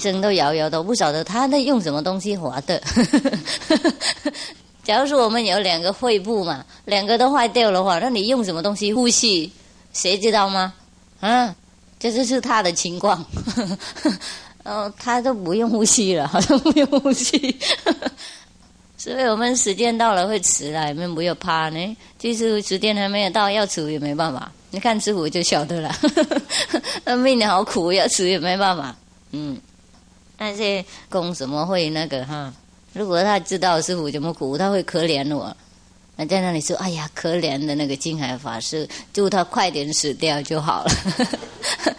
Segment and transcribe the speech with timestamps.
[0.00, 2.82] 生都摇摇头，不晓得他在用什么东西滑的。
[4.82, 9.52] 假如说我们有两个肺部嘛，两个都坏掉的话，那你用什么东西呼吸？
[9.92, 10.72] 谁知道吗？
[11.20, 11.54] 啊，
[11.98, 13.24] 这就是他的情况。
[14.64, 17.56] 哦，他都不用呼吸了，好像不用呼吸。
[18.98, 21.96] 所以我们时间到了会迟了，你们不要怕呢。
[22.18, 24.50] 就是时间还没有到，要迟也没办法。
[24.70, 28.94] 你看师傅就晓得了，命好苦，要迟也没办法。
[29.32, 29.58] 嗯，
[30.40, 32.50] 那些公什么会那个哈？
[32.94, 35.54] 如果他知道师傅怎么苦，他会可怜我。
[36.16, 40.90] 那在那里说：“哎呀，可怜的那个金海法师，祝他快点死掉就好了。”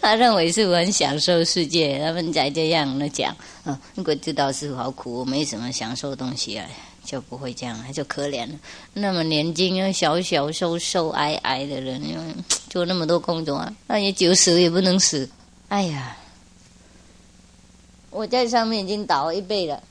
[0.00, 3.36] 他认为师傅很享受世界，他们才这样的讲。
[3.64, 6.66] 啊，如果知道师傅好苦，没什么享受东西啊，
[7.04, 8.54] 就不会这样，他就可怜了。
[8.94, 12.02] 那么年轻又小小瘦瘦矮矮的人，
[12.70, 15.28] 做那么多工作啊，那也九死也不能死。
[15.68, 16.16] 哎呀，
[18.14, 19.82] 我在上面已经倒一倍了。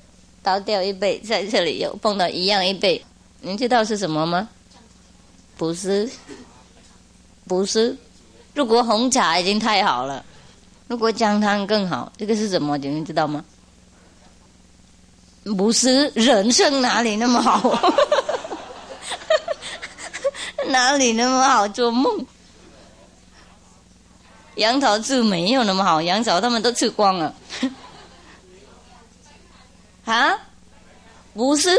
[0.42, 3.02] 倒掉一倍，在这里又碰到一样一倍，
[3.40, 4.50] 您知道是什么吗？
[5.56, 6.10] 不是，
[7.48, 7.96] 不是。
[8.54, 10.26] 如果红茶已经太好了，
[10.88, 12.78] 如果姜汤更好，这个是什么？
[12.78, 13.42] 你们知道吗？
[15.58, 17.80] 不是，人生哪里那么好？
[20.68, 22.26] 哪里那么好做梦？
[24.56, 27.34] 杨桃汁没有那么好，杨桃他们都吃光了。
[30.06, 30.38] 啊，
[31.34, 31.70] 不是，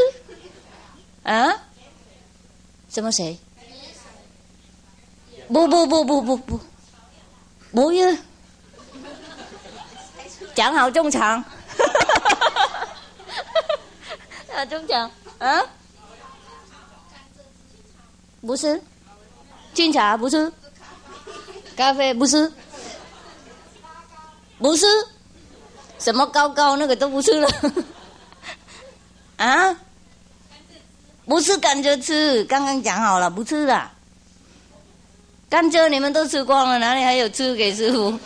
[1.23, 1.47] 啊，
[2.89, 3.37] 什么谁？
[5.47, 6.59] 不不不不不不，
[7.71, 8.17] 不是，
[10.55, 11.43] 讲好中场，
[14.55, 15.61] 啊中奖啊，
[18.41, 18.81] 不是，
[19.75, 20.51] 敬茶不是，
[21.77, 22.51] 咖啡不是，
[24.57, 24.87] 不是，
[25.99, 27.47] 什么高高那个都不是了。
[29.37, 29.75] 啊，
[31.25, 33.91] 不是赶着吃，刚刚讲好了不吃的。
[35.49, 38.19] 甘蔗你们都吃光了，哪里还有吃给师傅？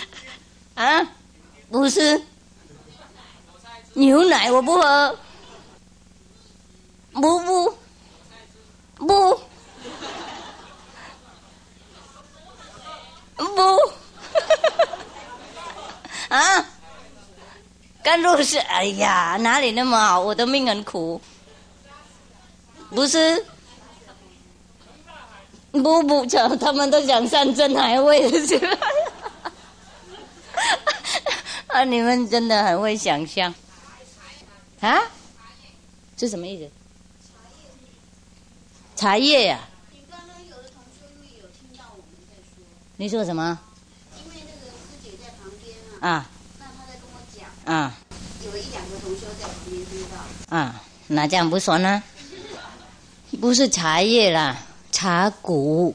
[0.74, 1.06] 啊，
[1.70, 2.22] 不是，
[3.94, 5.18] 牛奶我不喝，
[7.12, 7.74] 不不
[8.96, 9.40] 不
[13.36, 13.78] 不，
[16.28, 16.66] 啊。
[18.02, 20.20] 甘露是，哎呀，哪里那么好？
[20.20, 21.20] 我的命很苦，
[22.90, 23.44] 不是？
[25.70, 28.78] 不不，讲他们都想山珍海味的是吧？
[31.68, 33.54] 啊，你们真的很会想象。
[34.80, 35.00] 啊？
[36.18, 36.70] 是什么意思？
[38.96, 39.60] 茶叶呀。
[39.92, 41.06] 你刚刚有的同学
[41.40, 42.64] 有听到我们在说。
[42.96, 43.58] 你说什么？
[44.22, 46.10] 因为那个师姐在旁边啊。
[46.10, 46.30] 啊。
[47.64, 47.94] 啊，
[48.44, 50.56] 有一两个同学在旁边听到。
[50.56, 52.02] 啊，那这样不算呢？
[53.40, 54.56] 不是茶叶啦，
[54.90, 55.94] 茶骨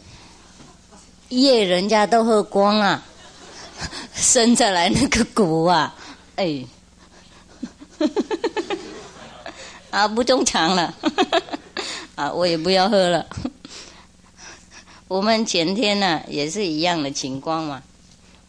[1.30, 3.04] 叶人家都喝光了，
[4.14, 5.94] 生下来那个骨啊，
[6.36, 6.66] 哎，
[9.92, 10.94] 啊不中场了，
[12.16, 13.26] 啊我也不要喝了。
[15.08, 17.84] 我们前天呢也是一样的情况嘛。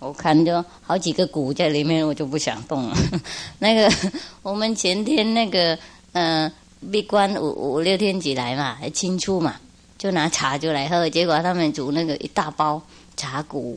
[0.00, 2.96] 我看着好几个骨在里面，我就不想动了。
[3.58, 3.92] 那个
[4.42, 5.76] 我们前天那个
[6.12, 6.50] 嗯
[6.92, 9.56] 闭关五五六天起来嘛，还清出嘛，
[9.98, 11.08] 就拿茶就来喝。
[11.10, 12.80] 结果他们煮那个一大包
[13.16, 13.76] 茶骨，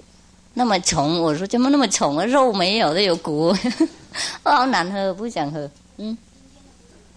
[0.53, 2.25] 那么重，我说怎么那么重啊？
[2.25, 3.55] 肉没有，都有骨，
[4.43, 5.67] 好难喝，不想喝。
[5.97, 6.15] 嗯，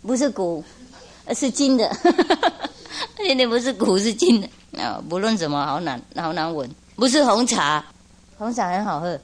[0.01, 0.65] 不是骨，
[1.35, 1.95] 是金的。
[3.19, 4.49] 今天不是骨，是金的。
[4.83, 6.69] 啊，不论什么，好难，好难闻。
[6.97, 7.85] 不是红茶。
[8.39, 9.21] 红茶很好喝，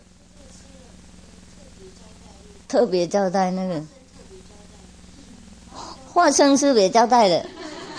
[2.69, 3.83] 特别招待那个，
[6.13, 7.47] 化生是别招待的。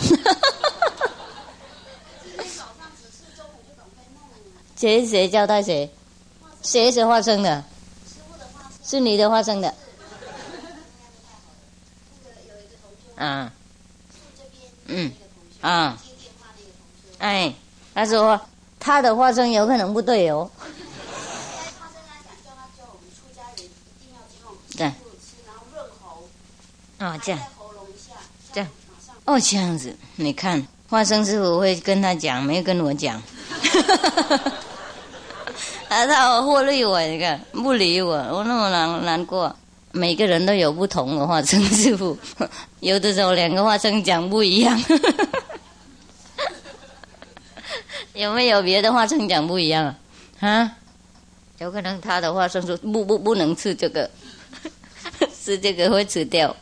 [4.78, 5.92] 谁谁交代谁？
[6.64, 7.64] 谁是化生的？
[8.84, 9.74] 是你的化生的。
[13.16, 13.54] 啊。
[14.88, 15.12] 嗯。
[15.62, 16.02] 啊。
[17.20, 17.54] 哎，
[17.94, 18.42] 他说
[18.80, 20.50] 他的化生有可能不对哦。
[27.02, 27.42] 哦，这样，
[28.54, 28.70] 这样，
[29.26, 33.16] 哦，这样子，你看，花生师傅会跟他讲，没有跟我讲，
[35.90, 39.54] 啊，他忽略我，你看，不理我，我那么难难过。
[39.94, 42.18] 每个人都有不同的化生师傅，
[42.80, 44.82] 有的时候两个化生讲不一样，
[48.14, 49.84] 有没有别的化生讲不一样
[50.40, 50.48] 啊？
[50.48, 50.72] 啊，
[51.58, 54.10] 有可能他的化生说不不不能吃这个。
[55.44, 56.56] 吃这个会吃掉。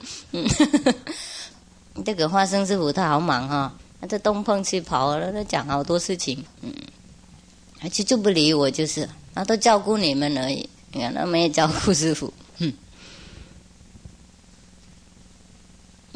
[2.05, 6.43] 这个花生师傅他好忙哈，他这东碰西跑了，他讲好多事情。
[6.61, 6.73] 嗯，
[7.81, 10.69] 而且就不理我，就是他都照顾你们而已。
[10.93, 12.33] 你看他没有照顾师傅。
[12.59, 12.73] 嗯，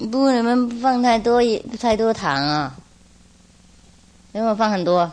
[0.09, 1.41] 不你们放太多
[1.79, 2.75] 太多糖啊，
[4.31, 5.11] 有没有放很多？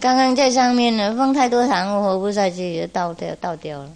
[0.00, 3.90] 刚刚在上面呢，放太多糖，我活不下去，就倒掉倒掉了，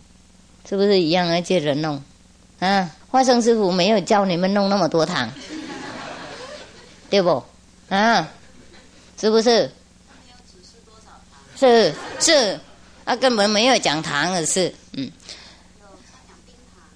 [0.69, 2.03] 是不是一样要接着弄？
[2.61, 5.31] 啊，花生师傅没有教你们弄那么多糖，
[7.09, 7.43] 对不？
[7.89, 8.29] 啊，
[9.19, 9.71] 是不是？
[11.57, 12.61] 是是，
[13.05, 15.11] 他根本没有讲糖的事，嗯。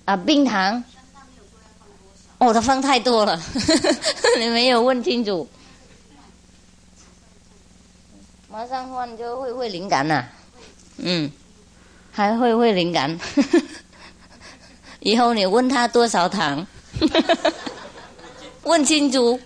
[0.05, 0.83] 啊，冰糖。
[2.39, 3.41] 哦，他放太多了，
[4.39, 5.49] 你没有问清楚。
[8.51, 10.25] 马上换就会会灵感呐，
[10.99, 11.31] 嗯，
[12.13, 13.19] 还会会灵感。
[15.01, 16.65] 以后你问他多少糖，
[18.63, 19.41] 问清楚。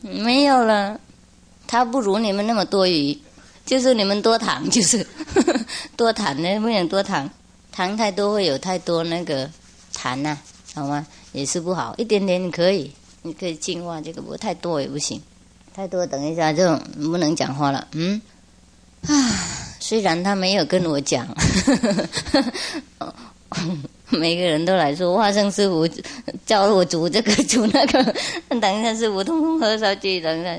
[0.00, 1.00] 没有了，
[1.66, 3.18] 他不如你们那么多余，
[3.64, 5.04] 就是你们多糖，就是
[5.96, 7.28] 多糖呢，不能多糖，
[7.72, 9.50] 糖太多会有太多那个
[9.94, 10.38] 痰呐，
[10.74, 11.06] 好吗？
[11.32, 12.92] 也是不好，一点点可以。
[13.22, 15.20] 你可以净化这个，不太多也不行，
[15.74, 17.88] 太多等一下就不能讲话了。
[17.92, 18.20] 嗯，
[19.06, 19.30] 啊，
[19.80, 21.26] 虽然他没有跟我讲，
[24.10, 25.86] 每个人都来说花生师傅
[26.46, 28.02] 教我煮这个煮那个，
[28.60, 30.58] 等一下师傅通通喝下去，等一下，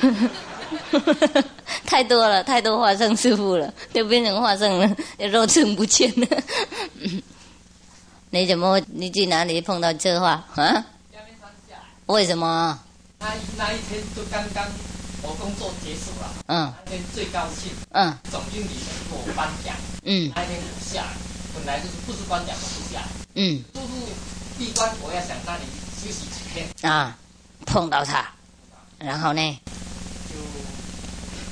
[1.86, 4.96] 太多了，太多花生师傅了，就变成花生了，
[5.30, 6.26] 肉吃不见了。
[8.30, 10.84] 你怎么你去哪里碰到这话啊？
[12.06, 12.78] 为什么？
[13.18, 14.64] 那那一天就刚刚
[15.26, 19.74] 我工作结束了，嗯，那天最高兴，嗯，总经理给我颁奖，
[20.04, 21.12] 嗯，那天我下来，
[21.54, 23.86] 本来就是不是颁奖都不下来，嗯，就是
[24.56, 25.64] 闭关，我要想那里
[26.00, 26.68] 休息几天。
[26.82, 27.18] 啊，
[27.66, 28.24] 碰到他，
[28.98, 29.60] 然后呢，
[30.30, 30.38] 就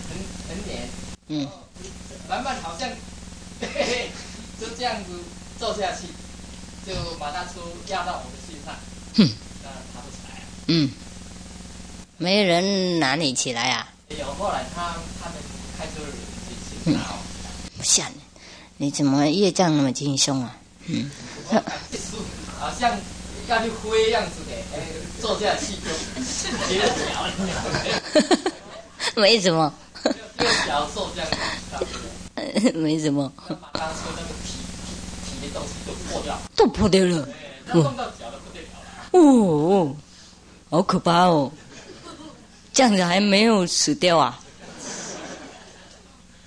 [0.08, 0.16] 很
[0.48, 0.88] 很黏，
[1.28, 1.48] 嗯，
[2.28, 2.88] 慢慢好像，
[3.60, 4.10] 嘿嘿，
[4.60, 5.10] 就这样子
[5.58, 6.06] 坐下去，
[6.86, 8.74] 就把他车压到我的心上，
[9.16, 9.28] 哼。
[10.66, 10.90] 嗯，
[12.24, 13.86] 没人拿你起来啊？
[14.08, 15.36] 有，后来他他们
[15.76, 16.10] 开车人
[16.82, 17.00] 去拿。
[17.82, 18.10] 像，
[18.78, 20.56] 你怎么业障那么轻松啊？
[20.86, 21.10] 嗯，
[22.58, 22.98] 好像
[23.46, 24.80] 要去飞样子的，哎，
[25.20, 25.90] 坐下去就
[26.66, 26.80] 跌
[27.12, 27.28] 脚，
[29.20, 29.70] 没什么。
[30.38, 31.30] 六脚受这样
[32.64, 33.30] 子，没什么。
[33.36, 34.56] 把当初那个皮
[35.42, 37.28] 皮的东西都破掉，都破掉了。
[37.68, 38.88] 碰到脚都不得了了。
[39.12, 39.94] 哦。
[40.70, 41.52] 好可怕哦！
[42.74, 44.40] 这样子还没有死掉啊？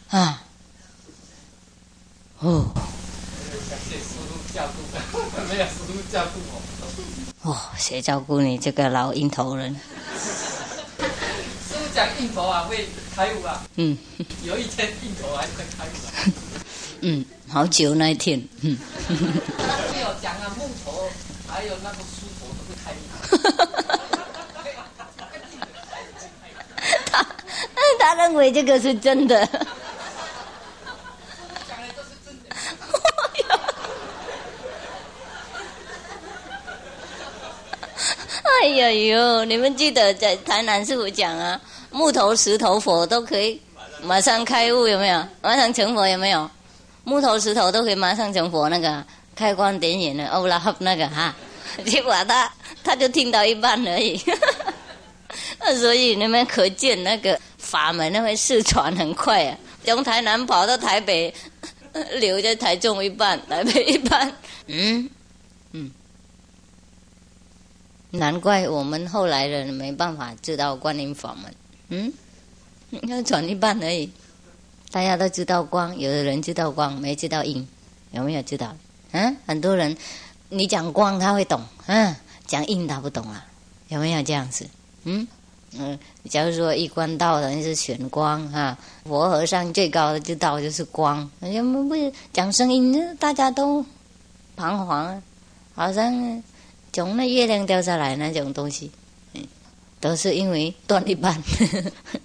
[0.10, 0.44] 啊？
[2.40, 2.66] 哦。
[2.76, 5.18] 感谢师傅照顾，
[5.50, 7.50] 没有师傅照顾我。
[7.50, 9.74] 哦，谁照顾你这个老硬头人？
[9.74, 9.80] 师
[11.70, 13.64] 傅讲硬头啊会开悟啊。
[13.76, 13.98] 嗯。
[14.44, 16.12] 有一天硬头还会开悟啊。
[17.00, 18.46] 嗯，好久那一天。
[18.62, 18.78] 嗯。
[19.10, 21.10] 有讲啊，木头
[21.48, 22.98] 还有那个树头都会开悟。
[28.00, 29.48] 他认为这个是真的。
[38.62, 39.46] 哎呀呦！
[39.46, 41.60] 你们记得在台南师傅讲啊，
[41.92, 43.62] 木头、石头、佛都可以
[44.02, 45.24] 马上开悟，有没有？
[45.42, 46.50] 马上成佛有没有？
[47.04, 49.04] 木头、石头都可以马上成佛，那个
[49.36, 51.34] 开光点眼的欧拉哈那个哈，
[51.86, 52.52] 结果他
[52.84, 54.20] 他就听到一半而已。
[55.80, 57.40] 所以你们可见那个。
[57.68, 61.34] 法门那会四传很快啊，从台南跑到台北，
[62.20, 64.34] 留在台中一半，台北一半。
[64.68, 65.10] 嗯
[65.74, 65.92] 嗯，
[68.12, 71.54] 难怪我们后来人没办法知道观音法门。
[71.90, 72.14] 嗯，
[73.10, 74.10] 要传一半而已。
[74.90, 77.68] 大家都知道光，有的人知道光，没知道阴，
[78.12, 78.74] 有没有知道？
[79.12, 79.98] 嗯，很多人
[80.48, 83.46] 你讲光他会懂，嗯，讲阴他不懂啊，
[83.90, 84.66] 有没有这样子？
[85.04, 85.28] 嗯。
[85.74, 85.98] 嗯，
[86.30, 91.30] 假如说一关道的是玄光哈，佛和尚最高的就道就是光。
[91.40, 91.94] 人家不
[92.32, 93.86] 讲声音，大家都
[94.56, 95.22] 彷徨，
[95.76, 96.44] 好像
[96.94, 98.90] 从那月亮掉下来那种东西，
[100.00, 101.44] 都是因为断一半，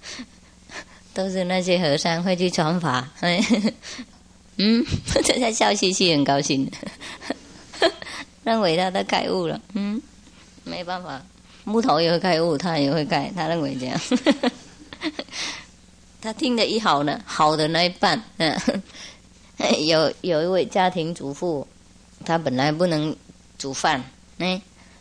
[1.13, 3.07] 都是那些和尚会去传法。
[4.57, 6.71] 嗯， 大家笑嘻嘻，很高兴，
[8.45, 9.61] 认为他都开悟了。
[9.75, 10.01] 嗯，
[10.65, 11.21] 没办法。
[11.65, 14.01] 木头也会开悟，他也会开，他认为这样。
[16.21, 18.57] 他听的一好呢，好的那一半，嗯，
[19.87, 21.67] 有有一位家庭主妇，
[22.25, 23.15] 她本来不能
[23.59, 24.03] 煮饭，
[24.39, 24.61] 哎，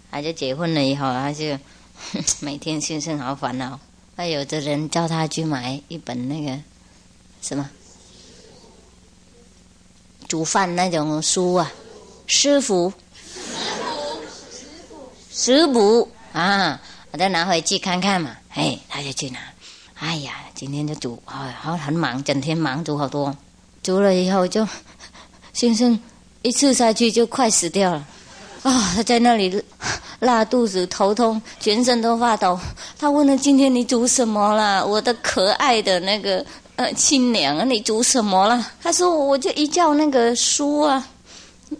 [0.09, 1.57] 她就结婚了以后，她就
[2.41, 3.79] 每天心生好烦恼。
[4.15, 6.57] 那有的人叫她去买一本那个
[7.41, 7.69] 什么？
[10.27, 11.71] 煮饭那种书啊，
[12.25, 12.91] 师傅，
[15.29, 16.79] 食谱啊，
[17.11, 18.35] 我再拿回去看看嘛。
[18.53, 19.39] 哎，他就去拿。
[19.99, 23.35] 哎呀，今天就煮，哎，好很忙，整天忙煮好多。
[23.83, 24.67] 煮了以后就，
[25.53, 25.99] 先生
[26.41, 28.05] 一吃下去就快死掉了，
[28.63, 29.63] 啊，他在那里
[30.19, 32.59] 拉肚子、头痛，全身都发抖。
[32.99, 34.85] 他问了：“今天你煮什么了？
[34.85, 36.45] 我的可爱的那个
[36.75, 41.07] 呃亲娘，你煮什么了？”他说：“我就一叫那个书啊，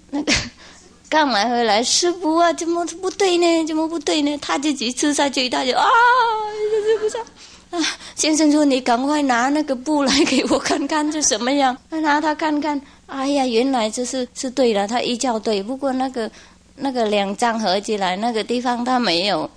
[0.10, 0.34] 那个
[1.12, 3.66] 刚买回来，师傅啊，怎么不对呢？
[3.68, 4.38] 怎么不对呢？
[4.42, 5.86] 他自己吃下去，他就啊，
[6.88, 7.22] 吃不上。”，
[8.16, 11.78] 先生说：“你赶快拿那个布来给我看看，这什么样？
[11.90, 12.82] 拿他看看。
[13.08, 15.62] 哎呀，原来这是是对了，他一叫对。
[15.62, 16.32] 不过那个
[16.78, 19.52] 那个两张合起来那个地方他没有，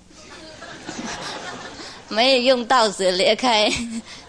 [2.11, 3.73] 没有用刀子裂开，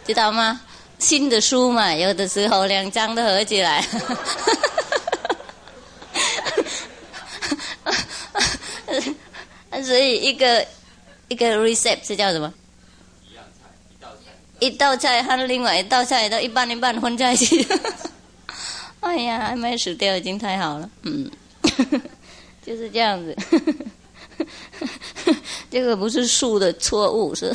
[0.05, 0.61] 知道吗？
[0.99, 3.83] 新的书嘛，有的时候两张都合起来。
[9.83, 10.65] 所以一个
[11.27, 12.53] 一个 recept 是叫什么？”
[14.59, 17.67] 一道菜和另外一道菜都一半一半混在一起，
[19.01, 20.89] 哎呀，还没死掉，已经太好了。
[21.03, 21.29] 嗯，
[22.65, 23.35] 就是这样子。
[25.69, 27.53] 这个不是树的错误，是。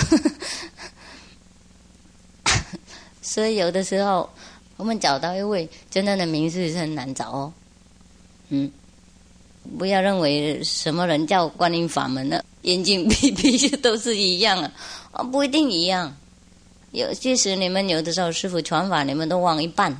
[3.22, 4.28] 所以有的时候，
[4.76, 7.52] 我们找到一位真正的名士是很难找哦。
[8.50, 8.70] 嗯，
[9.78, 14.72] 不要认为什么人叫观音法门的，眼睛闭闭都是一样啊，
[15.12, 16.14] 啊， 不一定一样。
[16.92, 19.96] 有，即使你们有的时候师傅传法，你们都忘一半，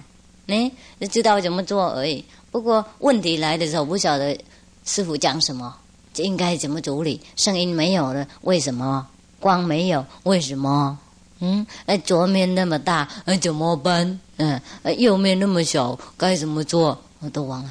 [0.47, 0.73] 呢，
[1.11, 2.25] 知道怎么做而已。
[2.51, 4.37] 不过问题来的时候，不晓得
[4.85, 5.73] 师傅讲什么，
[6.17, 7.21] 应该怎么处理。
[7.37, 9.07] 声音没有了，为什么？
[9.39, 10.99] 光没有，为什么？
[11.39, 14.21] 嗯，呃，左面那么大，呃，怎么办？
[14.37, 17.01] 嗯，呃右面那么小，该怎么做？
[17.21, 17.71] 我都忘了。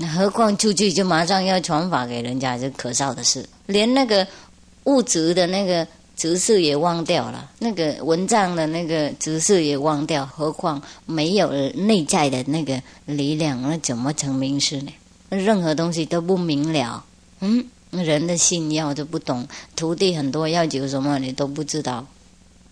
[0.00, 3.46] 那何况出去就马上要传法给人家，就可笑的事。
[3.66, 4.26] 连那个
[4.84, 5.86] 物质的那个。
[6.16, 14.92] 姿势也忘掉了，那个文章的那个姿势也忘掉，何况没有内在的那个力量，那怎么成名师呢？
[15.30, 17.02] 任何东西都不明了，
[17.40, 22.06] 嗯，人的信要都不懂，徒弟很多要求什么你都不知道，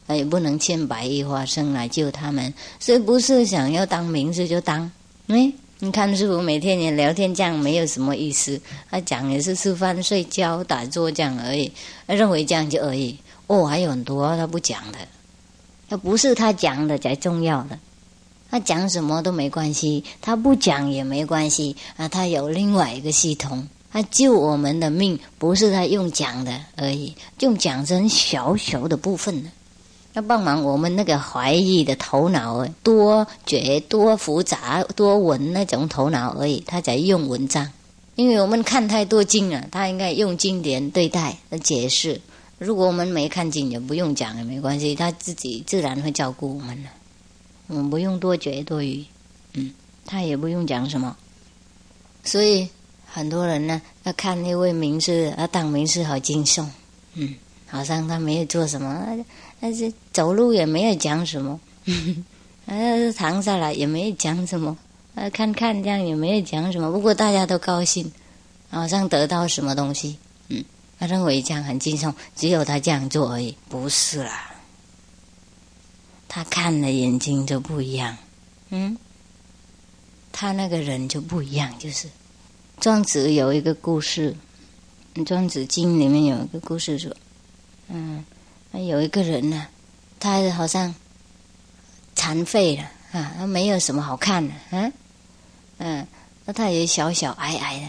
[0.07, 4.93] 那也不能千百亿花生来救他们，所以不是想要当名师就当。
[5.29, 11.71] 哎，你看师傅每天也聊天这样没有什么意思，他讲也是吃饭、睡觉、打坐这样而已，
[12.05, 13.17] 他认为这样就而已。
[13.47, 14.99] 哦，还有很多他不讲的，
[15.89, 17.79] 他不是他讲的才重要的，
[18.51, 21.77] 他讲什么都没关系，他不讲也没关系。
[21.97, 22.09] 啊。
[22.09, 29.51] 他有另外一个系统，他救我们的命，不是他用讲的而已，用讲成小小的部分的，
[30.15, 37.71] 要帮忙我们那个怀疑的头脑多觉多复杂多文那种头脑而已，他才用文章，
[38.17, 42.21] 因为我们看太多经了，他应该用经典对待来解释。
[42.59, 46.91] 如果我们没看见，也不用讲也没关系，他自己自然会照顾我们了。
[47.69, 49.05] 我们不用多觉多语，
[49.53, 49.73] 嗯，
[50.05, 51.17] 他也不用讲什么。
[52.25, 52.69] 所以
[53.07, 56.69] 很多人呢，要看那位名师，要当名师好轻松，
[57.15, 57.37] 嗯，
[57.69, 59.07] 好像他没有做什么，
[59.61, 61.59] 但是走路也没有讲什么，
[62.67, 64.77] 呃，躺下来也没有讲什么，
[65.15, 66.91] 呃，看看这样也没有讲什么。
[66.93, 68.11] 不过大家都高兴，
[68.71, 70.17] 好像得到什么东西。
[70.49, 70.65] 嗯
[71.01, 74.51] 他认为这样很轻松，只有他这样做而已，不是啦。
[76.27, 78.17] 他看的眼睛就不一样，
[78.71, 78.99] 嗯，
[80.33, 82.09] 他那个人就不一样，就是
[82.81, 84.35] 庄子有一个故事，
[85.25, 87.15] 《庄子经》里面有一个故事说，
[87.89, 88.25] 嗯，
[88.73, 89.67] 有一个人呢，
[90.21, 90.95] 他好像
[92.15, 92.83] 残废了
[93.13, 94.93] 啊，他没有什么好看的，嗯
[95.79, 96.07] 嗯，
[96.45, 97.87] 那他也小小矮矮的，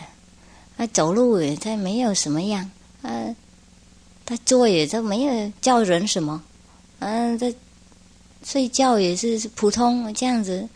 [0.77, 2.69] 他走路也他没有什么样。
[3.01, 3.35] 嗯，
[4.25, 6.41] 他坐也就没有叫人什么，
[6.99, 7.51] 嗯，他
[8.43, 10.67] 睡觉也是普通这样子，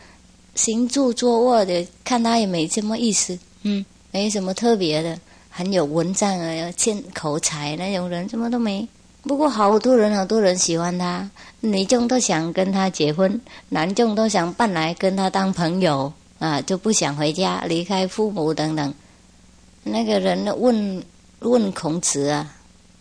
[0.54, 5.18] 行住坐卧的，看他也没什么意思，嗯，没什么特别的，
[5.50, 8.86] 很有文章啊，欠口才那种人，什么都没。
[9.24, 11.28] 不过好多人，好多人喜欢他，
[11.60, 18.94] 女众都想跟他结婚，男众都想办来跟他当朋友啊，就不想回家，离开父母等等。
[19.82, 21.04] 那个人问。
[21.40, 22.56] 问孔子啊，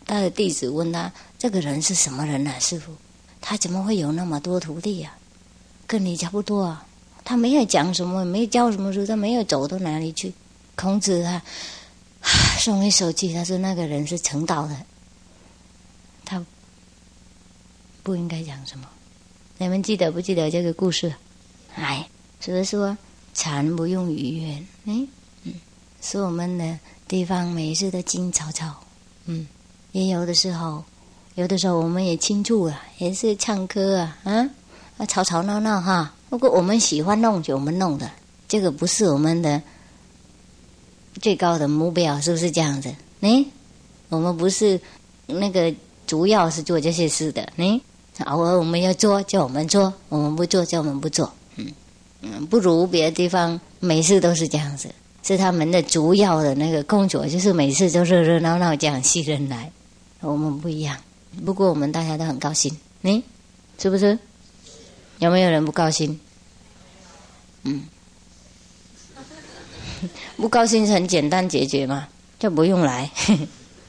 [0.06, 2.92] 他的弟子问他：“这个人是什么人啊，师傅？
[3.40, 5.14] 他怎么会有那么多徒弟呀？
[5.88, 6.86] 跟你差不多啊？
[7.24, 10.34] 他没有讲什么，没教什么书，他没有走到哪里去。
[10.76, 11.42] 孔子他
[12.60, 14.76] 松一口气，他说那个人是成道的，
[16.26, 16.46] 他
[18.04, 18.88] 不应该讲什么。
[19.58, 21.14] 你们记得不记得这个故事？
[21.76, 22.08] 哎，
[22.40, 22.96] 所以说
[23.34, 25.08] 禅不用语言，嗯
[25.44, 25.54] 嗯，
[26.02, 28.76] 是我们的地方每一次都静吵吵，
[29.26, 29.48] 嗯，
[29.94, 30.84] 也有的时候，
[31.36, 34.18] 有的时候我们也清楚啊，也是唱歌啊，
[34.98, 36.14] 啊，吵吵闹闹哈。
[36.30, 38.12] 不过我们喜欢弄就我们弄的，
[38.48, 39.62] 这个不是我们的
[41.22, 42.94] 最高的目标，是不是这样子？
[43.20, 43.52] 呢，
[44.10, 44.80] 我们不是
[45.26, 45.74] 那个
[46.06, 47.82] 主要是做这些事的，呢。
[48.26, 51.34] 偶尔我们要做，叫我们做；我们不做，叫我们不做。
[51.56, 51.74] 嗯
[52.22, 54.90] 嗯，不如别的地方，每次都是这样子，
[55.24, 59.72] 是他们的主要的那个工作，就是每次都热热闹闹这样吸人来。
[60.22, 60.98] 我们不一样，
[61.44, 63.24] 不过我们大家都很高兴，你
[63.78, 64.18] 是不是？
[65.20, 66.20] 有没有人不高兴？
[67.64, 67.84] 嗯，
[70.38, 72.08] 不高兴是很简单解决嘛，
[72.40, 73.10] 就不用来，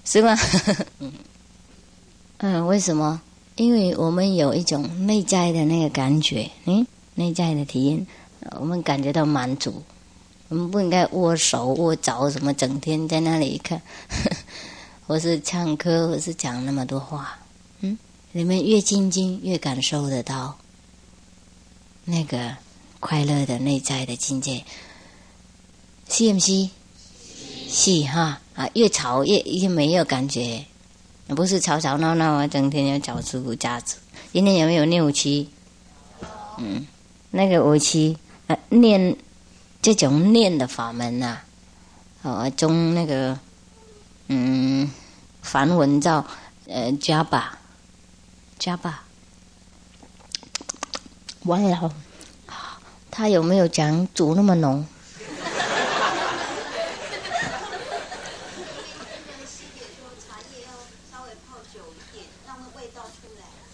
[0.04, 0.36] 是吗？
[0.98, 1.12] 嗯
[2.38, 3.20] 嗯，为什么？
[3.56, 8.06] 因为我们有一种内在的那个感觉，嗯，内在的体验，
[8.58, 9.82] 我们感觉到满足。
[10.48, 13.80] 我们不应该握手握着，什么整天在那里看，
[15.06, 17.38] 或是唱歌，或是讲那么多话。
[17.80, 17.96] 嗯，
[18.32, 20.56] 你们越静静，越感受得到
[22.04, 22.56] 那个
[23.00, 24.64] 快乐的内在的境界。
[26.08, 26.68] 是不是？
[27.68, 30.64] 是哈啊，越吵越越没有感觉。
[31.28, 33.96] 不是吵吵闹闹啊，整天要找师傅架子。
[34.32, 35.48] 今天有没有念五七？
[36.58, 36.86] 嗯，
[37.30, 39.16] 那个五七啊，念
[39.80, 41.38] 这种念的法门呐，
[42.22, 43.38] 哦，中那个
[44.28, 44.90] 嗯，
[45.42, 46.24] 梵文叫
[46.66, 47.58] 呃加巴
[48.58, 49.02] 加巴。
[51.44, 51.94] 完了，
[53.10, 54.86] 他有没有讲煮那么浓？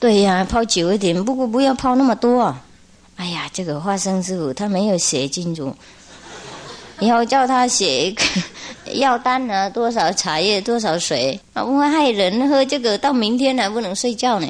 [0.00, 2.56] 对呀，泡久一点，不过不要泡那么多。
[3.16, 5.76] 哎呀，这个花生师傅他没有写清楚，
[7.00, 8.22] 以后叫他写一个
[8.96, 12.48] 药单呢，多少茶叶，多少水，啊，不会害人。
[12.48, 14.48] 喝这个到明天还不能睡觉呢。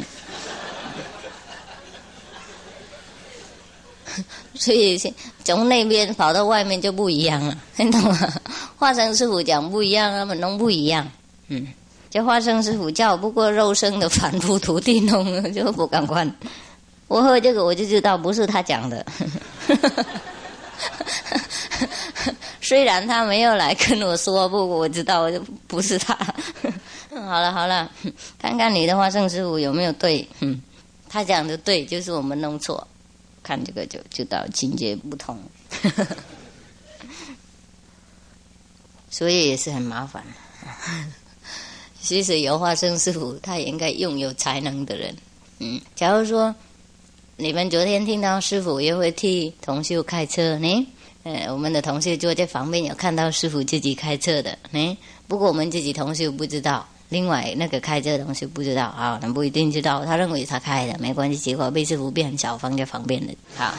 [4.54, 4.96] 所以
[5.44, 8.32] 从那边跑到外面就不一样了，你懂吗？
[8.76, 11.10] 花生师傅讲不一样，他们弄不一样，
[11.48, 11.66] 嗯。
[12.10, 16.30] 叫花生师傅叫，不过肉身的反复徒弟弄就不敢管。
[17.06, 19.06] 我喝这个我就知道不是他讲的，
[22.60, 26.14] 虽然他没有来跟我说，不过我知道就不是他。
[27.10, 27.90] 好了好了，
[28.38, 30.60] 看看你的花生师傅有没有对，嗯，
[31.08, 32.86] 他讲的对，就是我们弄错。
[33.42, 35.42] 看这个就知道情节不同，
[39.10, 40.22] 所以也是很麻烦。
[42.10, 45.14] 其实有花生师傅，他也应该拥有才能的人。
[45.60, 46.52] 嗯，假如说
[47.36, 50.86] 你们昨天听到师傅也会替同修开车呢，
[51.22, 54.98] 呃，我们的同修坐在旁边有看到师傅自己开车的呢。
[55.28, 60.04] 不过我们自己同修不知道，另外那个开车的同修不知道啊，那不一定知道。
[60.04, 63.32] 他认为他开的没关系，结果被师傅变小放在旁边的。
[63.54, 63.72] 好，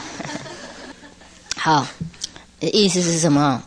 [1.58, 1.86] 好，
[2.62, 3.62] 意思是什么？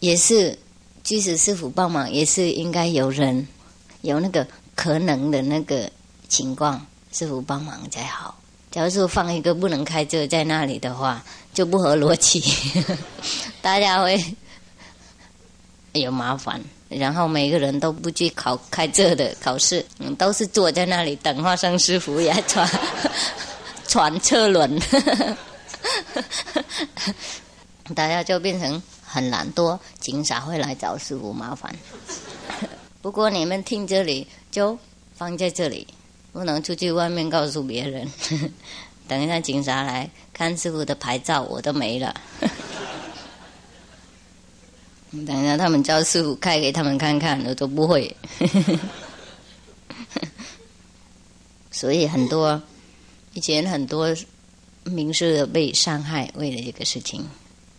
[0.00, 0.58] 也是，
[1.04, 3.46] 即使师傅帮忙，也是应该有人。
[4.02, 5.90] 有那个可能的那个
[6.28, 8.38] 情况，师傅帮忙才好。
[8.70, 12.40] 假如说放一个不能开车在那里的话，就不合逻辑，
[13.60, 14.22] 大家会
[15.92, 16.60] 有麻烦。
[16.88, 19.82] 然后每个人都不去考开车的考试，
[20.18, 22.68] 都是坐在那里等花生师傅也传
[23.88, 24.78] 传车轮，
[27.94, 31.74] 大家就变成很懒惰，警察会来找师傅麻烦。
[33.02, 34.78] 不过你们听这里就
[35.12, 35.86] 放在这里，
[36.32, 38.08] 不能出去外面告诉别人。
[39.08, 42.14] 等一下警察来看师傅的牌照，我都没了。
[45.26, 48.16] 等一下他们叫师傅开给他们看看，我都不会。
[51.72, 52.62] 所以很多
[53.34, 54.14] 以前很多
[54.84, 57.28] 名士被伤害，为了这个事情，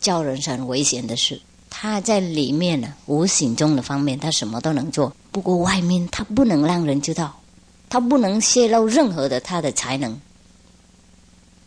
[0.01, 1.41] 叫人是很危险的事。
[1.75, 5.11] 他在里面呢，无形中的方面，他什么都能做。
[5.31, 7.35] 不过外面他不能让人知道，
[7.89, 10.15] 他不能泄露任何的他的才能。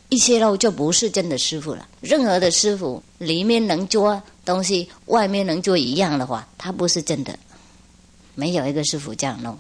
[0.09, 1.88] 一泄露就不是真的师傅了。
[2.01, 7.37] 任何的师傅里面能做东西，外面能做一样的话，他不是真的。
[8.37, 9.59] 没有一个师傅这样弄，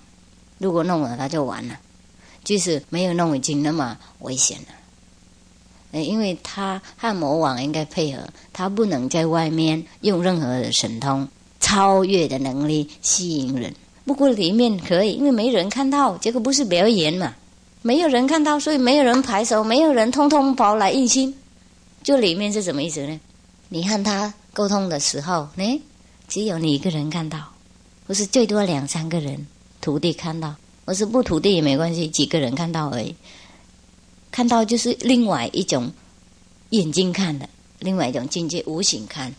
[0.58, 1.76] 如果弄了他就完了。
[2.44, 4.68] 即使没有弄，已经那么危险了。
[6.04, 8.20] 因为他和魔王应该配合，
[8.52, 11.26] 他不能在外面用任何的神通
[11.60, 13.74] 超越的能力吸引人。
[14.04, 17.34] 不过里面可以，因为没人看到，这个不是表演嘛，
[17.82, 21.34] 没有人看到，所以没有人拍手，没有人通通跑来印心。
[22.04, 23.18] 就里面是什么意思呢？
[23.68, 25.82] 你和他沟通的时候，呢，
[26.28, 27.38] 只有你一个人看到，
[28.06, 29.44] 不是最多两三个人
[29.80, 30.54] 徒弟看到，
[30.84, 33.12] 我是不徒弟也没关系，几个人看到而已。
[34.36, 35.90] 看到就是另外一种
[36.68, 39.34] 眼睛看的，另外一种境界，无形看，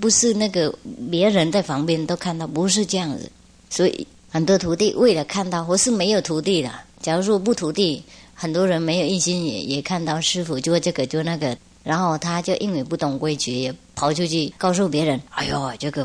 [0.00, 0.76] 不是那个
[1.08, 3.30] 别人在旁边都看到，不是这样子。
[3.68, 8.02] 所以很多徒弟为了看到，或是没有徒弟的，假如说不徒弟，
[8.34, 16.04] 很多人没有一心也也看到师傅做这个做那个，然后他就因为不懂规矩，也跑出去告诉别人：“哎呦，这个。”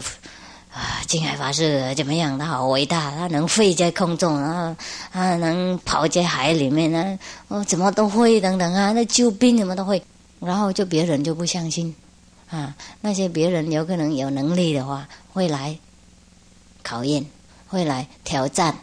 [0.75, 2.37] 啊，金海法师怎么样？
[2.37, 4.75] 他好伟大，他能飞在空中，然后
[5.09, 7.17] 他能跑在海里面呢？
[7.47, 8.91] 哦，怎么都会等等啊？
[8.91, 10.03] 那救兵怎么都会？
[10.41, 11.95] 然后就别人就不相信
[12.49, 12.75] 啊。
[12.99, 15.79] 那些别人有可能有能力的话，会来
[16.83, 17.25] 考验，
[17.67, 18.77] 会来挑战。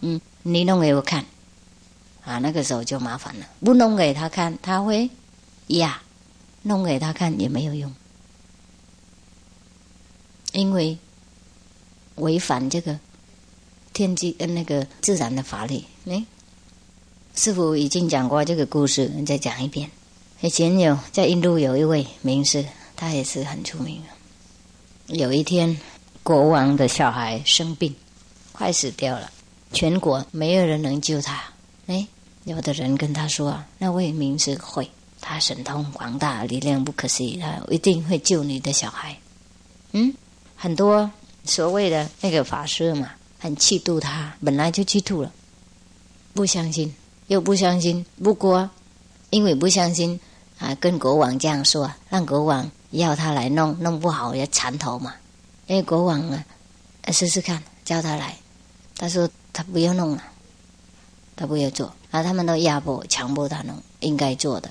[0.00, 1.24] 嗯，你弄给我看
[2.24, 3.46] 啊，那个时候就麻烦了。
[3.64, 5.10] 不弄给他看，他会
[5.66, 6.00] 呀，
[6.62, 7.92] 弄给他看也没有用，
[10.52, 10.96] 因为。
[12.16, 12.98] 违反这个
[13.92, 16.24] 天机呃那个自然的法律，哎，
[17.34, 19.90] 师傅已经讲过这个故事，再讲一遍。
[20.40, 22.64] 以前有在印度有一位名士，
[22.96, 24.02] 他也是很出名。
[25.06, 25.78] 有一天，
[26.22, 27.94] 国王的小孩生病，
[28.52, 29.30] 快死掉了，
[29.72, 31.42] 全国没有人能救他。
[31.86, 32.06] 哎，
[32.44, 39.16] 有的人跟他说：“那位名士会，他神通广大，力量不可思议，他一定会救你的小孩。”
[39.92, 40.14] 嗯，
[40.56, 41.10] 很多。
[41.44, 45.32] 所谓的那个法师嘛，很嫉妒他，本来就嫉妒了，
[46.32, 46.94] 不相信，
[47.26, 48.04] 又不相信。
[48.22, 48.70] 不过
[49.30, 50.18] 因为不相信
[50.58, 55.14] 啊，跟国王这样说，让国王要他来弄，弄不好要缠头嘛。
[55.66, 56.44] 因为国王啊，
[57.12, 58.36] 试试看，叫他来，
[58.96, 60.22] 他说他不要弄了，
[61.34, 64.70] 他不要做，啊，他们都压迫、强迫他弄，应该做的，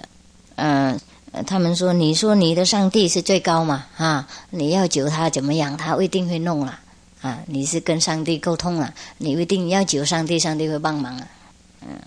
[0.56, 1.00] 嗯。
[1.48, 3.86] 他们说：“你说你的上帝是最高嘛？
[3.96, 5.78] 啊，你要求他怎么样？
[5.78, 6.78] 他一定会弄了
[7.22, 7.40] 啊！
[7.48, 11.28] 你是跟上帝沟通了，你一定要求上帝，上帝会帮忙啊！
[11.88, 11.98] 嗯，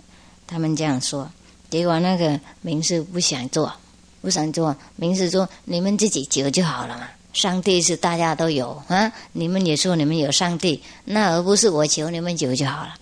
[0.47, 1.27] 他们这样说。
[1.71, 3.73] 结果那个名士不想做，
[4.21, 4.77] 不想做。
[4.97, 7.09] 名士说：你们自己求就好了嘛。
[7.33, 12.95] 上帝是大家都有啊，你们也说你们有上帝，那而不是我求你们求就好了。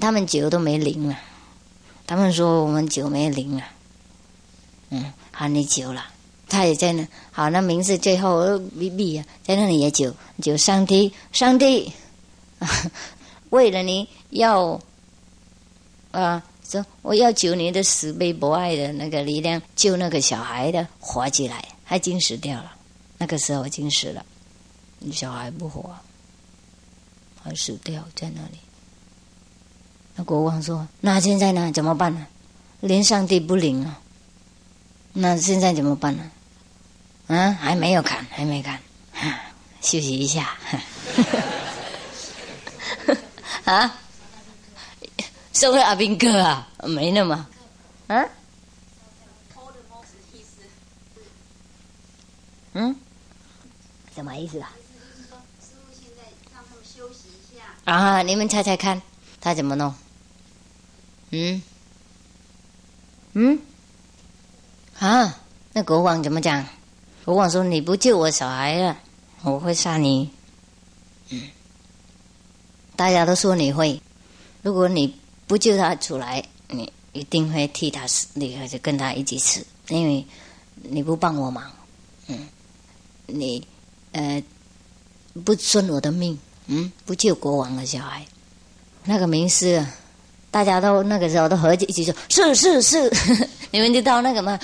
[0.00, 1.18] 他们求都没灵了，
[2.06, 3.62] 他们说我们求没灵了，
[4.88, 6.04] 嗯。”好，你久了，
[6.46, 7.08] 他也在那。
[7.32, 10.56] 好，那名字最后咪咪啊，在那里也久久。
[10.56, 11.90] 上帝，上帝，
[13.50, 14.78] 为了你要
[16.10, 22.72] 啊，说我要救你的慈悲博爱的那个力量，救那个小孩的活起来，他已经死掉了。
[23.16, 24.24] 那个时候已经死了，
[25.12, 25.90] 小孩不活，
[27.42, 28.58] 还死掉在那里。
[30.14, 31.72] 那国王说：“那现在呢？
[31.72, 32.26] 怎么办呢？
[32.80, 33.98] 连上帝不灵了！”
[35.12, 36.30] 那现在怎么办呢？
[37.28, 38.80] 嗯，还没有看，还没看，
[39.80, 40.56] 休息一下。
[43.64, 43.98] 啊？
[45.52, 46.68] 收了阿兵哥啊？
[46.84, 47.46] 没那么？
[48.08, 48.28] 嗯？
[52.72, 52.96] 嗯？
[54.14, 54.72] 什么意思啊？
[57.84, 58.22] 啊！
[58.22, 59.00] 你们猜猜看，
[59.40, 59.94] 他怎么弄？
[61.30, 61.62] 嗯？
[63.34, 63.58] 嗯？
[65.02, 65.36] 啊，
[65.72, 66.64] 那国王怎么讲？
[67.24, 68.96] 国王说：“你不救我小孩了，
[69.42, 70.30] 我会杀你。”
[71.30, 71.50] 嗯，
[72.94, 74.00] 大家都说你会，
[74.62, 75.12] 如果你
[75.48, 80.24] 不救他出来，你一定会替他死，你就跟他一起死，因为
[80.76, 81.68] 你不帮我忙。
[82.28, 82.46] 嗯，
[83.26, 83.66] 你
[84.12, 84.40] 呃
[85.44, 86.38] 不顺我的命，
[86.68, 88.24] 嗯，不救国王的小孩，
[89.02, 89.80] 那个名师。
[89.80, 89.94] 啊
[90.52, 93.10] 大家都那个时候都合计一起说：“是是是，
[93.72, 94.60] 你们就到那个嘛？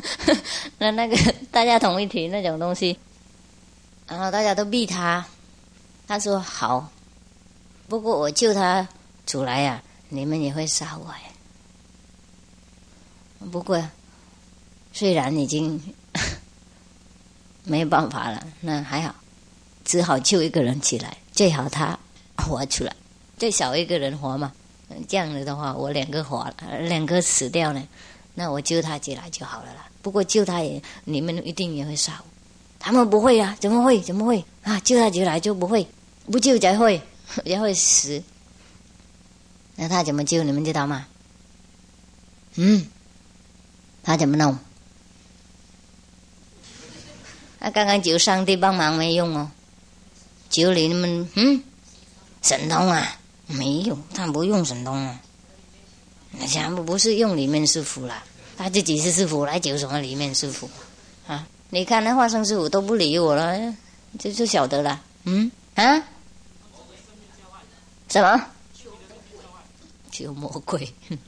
[0.76, 1.16] 那那个
[1.50, 2.98] 大家同一提那种东西，
[4.06, 5.24] 然后大家都逼他，
[6.06, 6.90] 他说好，
[7.88, 8.86] 不过我救他
[9.26, 11.32] 出来呀，你们也会杀我呀。
[13.50, 13.82] 不过
[14.92, 15.80] 虽然已经
[17.64, 19.14] 没有办法了，那还好，
[19.82, 21.98] 只好救一个人起来，最好他
[22.36, 22.94] 活出来，
[23.38, 24.52] 最少一个人活嘛。”
[25.08, 27.82] 这样子的话，我两个活了，两个死掉了，
[28.34, 29.88] 那我救他起来就好了啦。
[30.02, 32.24] 不过救他也，你们一定也会杀我。
[32.78, 33.56] 他们不会啊？
[33.60, 34.00] 怎么会？
[34.00, 34.78] 怎么会啊？
[34.80, 35.86] 救他起来就不会，
[36.30, 37.02] 不救才会，
[37.44, 38.22] 才会死。
[39.74, 40.42] 那他怎么救？
[40.44, 41.06] 你们知道吗？
[42.54, 42.86] 嗯，
[44.02, 44.56] 他怎么弄？
[47.58, 49.50] 那刚刚求上帝帮忙没用哦，
[50.48, 51.62] 求你们嗯，
[52.40, 55.20] 神通啊，没有，他不用神通啊，
[56.48, 58.22] 全部不是用里面师傅了，
[58.56, 60.68] 他自己是师傅来求什么里面师傅
[61.26, 61.46] 啊？
[61.70, 63.74] 你看那化生师傅都不理我了，
[64.18, 66.02] 就就晓得了，嗯啊，
[68.08, 68.46] 什么？
[70.10, 70.92] 求魔鬼？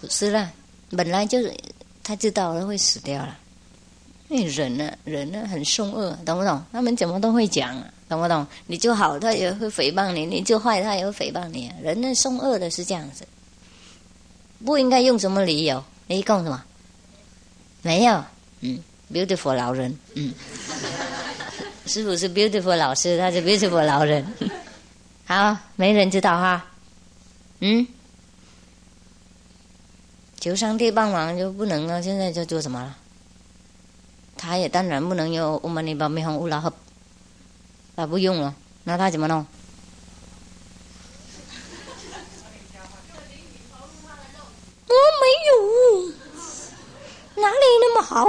[0.00, 0.52] 不是啦，
[0.90, 1.54] 本来就是
[2.02, 3.38] 他知道了会死掉了。
[4.28, 4.92] 那人呢？
[5.04, 5.46] 人呢？
[5.46, 6.64] 很凶恶，懂不懂？
[6.72, 7.76] 他们怎么都会讲，
[8.12, 8.46] 懂不懂？
[8.66, 11.72] 你就好，他也会诽谤你；你就坏，他也会诽谤你。
[11.82, 13.26] 人呢，凶恶的是这样子，
[14.62, 15.82] 不应该用什么理由？
[16.06, 16.62] 你一共什么？
[17.80, 18.22] 没有，
[18.60, 18.78] 嗯
[19.10, 20.34] ，beautiful 老人，嗯，
[21.86, 24.26] 师傅是 beautiful 老师，他是 beautiful 老人。
[25.24, 26.66] 好，没人知道哈。
[27.60, 27.86] 嗯，
[30.38, 32.02] 求上帝帮忙就不能了。
[32.02, 32.96] 现在就做什么了？
[34.36, 36.72] 他也当然不能用我们那边没红乌拉和，
[37.94, 39.46] 他不用了，那他怎么弄？
[44.88, 48.26] 我没有，哪里那么好？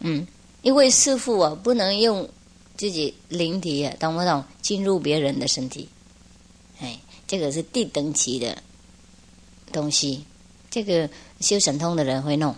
[0.00, 0.26] 嗯，
[0.62, 2.28] 因为师傅啊，不能用
[2.76, 4.44] 自己灵体，懂不懂？
[4.60, 5.88] 进入别人的身体，
[6.80, 6.98] 哎。
[7.24, 8.62] 这个是地等级的
[9.72, 10.22] 东西，
[10.70, 11.08] 这个
[11.40, 12.54] 修神通的人会弄，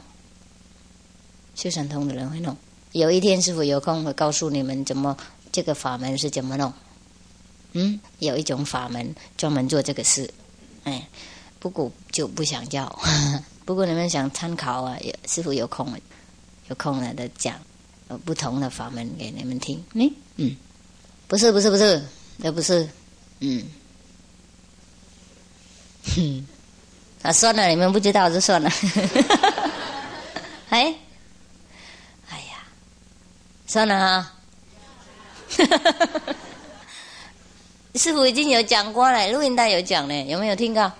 [1.54, 2.56] 修神通的人会弄。
[2.90, 5.16] 有一天师傅有空会告诉你们怎么
[5.54, 6.72] 这个法门是怎么弄。
[7.74, 10.28] 嗯，有一种法门专门做这个事，
[10.82, 11.08] 哎，
[11.60, 12.88] 不过就不想要。
[13.64, 15.88] 不过你们想参考啊，师傅有空
[16.68, 17.54] 有空了的讲
[18.24, 19.80] 不同的法门给你们听。
[19.92, 20.56] 嗯嗯，
[21.28, 22.04] 不是不是不是，
[22.36, 22.88] 那不是，
[23.38, 23.64] 嗯。
[26.16, 26.46] 哼，
[27.22, 28.68] 啊，算了，你们不知道就算了。
[30.70, 30.92] 哎，
[32.28, 32.66] 哎呀，
[33.68, 34.32] 算了哈。
[37.94, 40.90] 师傅已经有讲过了，录音带有讲呢，有没有听到？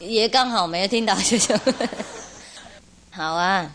[0.00, 1.58] 也刚好没有听到，就就。
[3.10, 3.70] 好啊，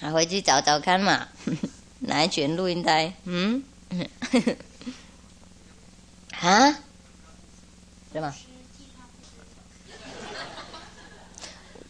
[0.00, 1.28] 还回去找找看嘛，
[2.00, 3.12] 哪一卷录音带？
[3.24, 3.62] 嗯，
[6.40, 6.70] 啊？
[8.12, 8.34] 什么？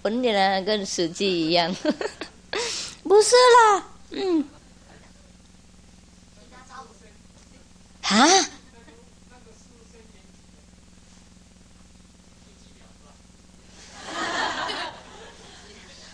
[0.03, 1.75] 闻起来跟实际一样，
[3.03, 4.45] 不是啦，嗯，
[8.17, 8.49] 啊？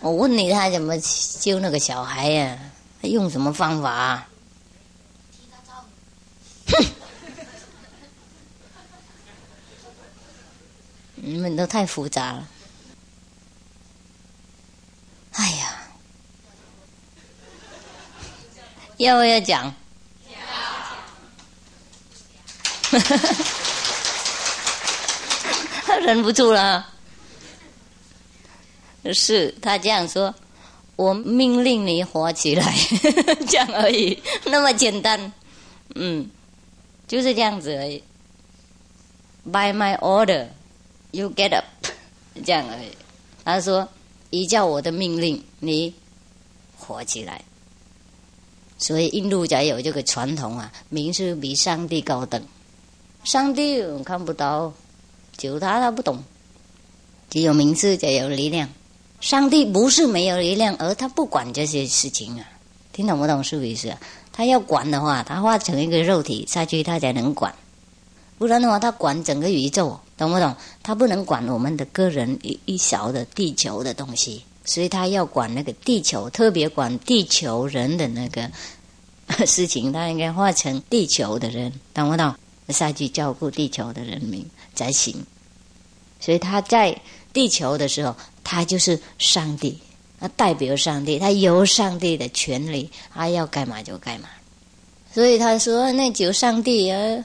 [0.00, 0.98] 我问你，他怎么
[1.40, 2.58] 救那个小孩呀？
[3.00, 4.26] 他用什么方法？
[6.66, 6.84] 哼！
[11.14, 12.48] 你们都太复杂了。
[15.32, 15.88] 哎呀，
[18.98, 19.74] 要不要讲？
[25.86, 26.86] 他 忍不住了。
[29.12, 30.34] 是他这样说
[30.96, 32.74] ：“我命令你活起来，
[33.48, 35.32] 这样而已，那么简单。”
[35.94, 36.28] 嗯，
[37.06, 38.02] 就是这样子而已。
[39.44, 40.48] By my order,
[41.10, 41.64] you get up，
[42.44, 42.90] 这样而已。
[43.44, 43.88] 他说。
[44.30, 45.94] 依照我的命令，你
[46.76, 47.40] 活起来。
[48.78, 52.44] 所以印度才有这个传统啊，名是比上帝高等。
[53.24, 54.72] 上帝看不到，
[55.36, 56.22] 就他他不懂。
[57.30, 58.68] 只有名字才有力量。
[59.20, 62.46] 上帝不是没有力量，而他不管这些事情啊。
[62.92, 63.96] 听懂不懂是不是？
[64.32, 67.52] 他要管的话，他化成一个肉体下去，他才能管。
[68.38, 69.98] 不然的话，他管整个宇宙。
[70.16, 70.54] 懂不懂？
[70.82, 78.48] 他不能管我们的个人一一小的地球的东西，所以他要管那个地球，特别管地球人的那个
[79.44, 79.92] 事情。
[79.92, 82.32] 他应该化成地球的人，懂不懂？
[82.72, 85.24] 下去照顾地球的人民才行。
[86.20, 86.98] 所以他在
[87.32, 89.78] 地球的时候，他就是上帝，
[90.18, 94.28] 他代表上帝，他有上帝的权利，他要干嘛就干嘛。
[95.12, 97.24] 所以他说：“那就上帝啊。”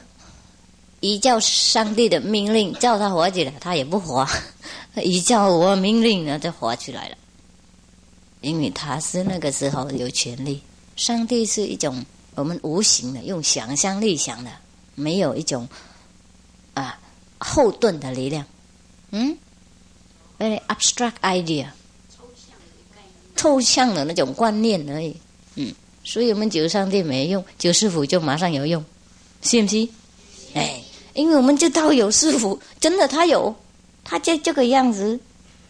[1.01, 4.27] 依照上帝的命令叫他活起来，他也不活；
[5.01, 7.15] 依照我命令呢，就活起来了。
[8.41, 10.61] 因为他是那个时候有权利。
[10.97, 14.51] 上帝是一种我们无形的，用想象力想的，
[14.99, 15.67] 没有一种
[16.73, 16.99] 啊
[17.37, 18.45] 后盾的力量。
[19.11, 19.37] 嗯
[20.37, 21.67] ，very abstract idea，
[23.35, 25.15] 抽象的那种观念而已。
[25.55, 28.83] 嗯，所以我们求上帝没用，求师傅就马上有用，
[29.41, 29.89] 信不信？
[30.53, 30.83] 哎。
[31.15, 33.53] 因为我们知道有师傅，真的他有，
[34.05, 35.19] 他就这个样子，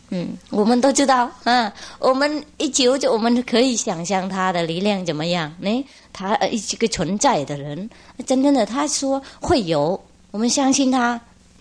[0.10, 1.72] 嗯，我们都知道啊。
[2.00, 5.54] 我们一求就我们可以想象他的力量怎么样？
[5.60, 7.90] 呢，他呃一个存在的人，
[8.26, 11.20] 真正的他说会有，我们相信他，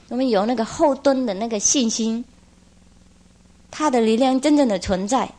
[0.08, 2.24] 我们有那个后盾的那个信心，
[3.70, 5.30] 他的力量真正的存在，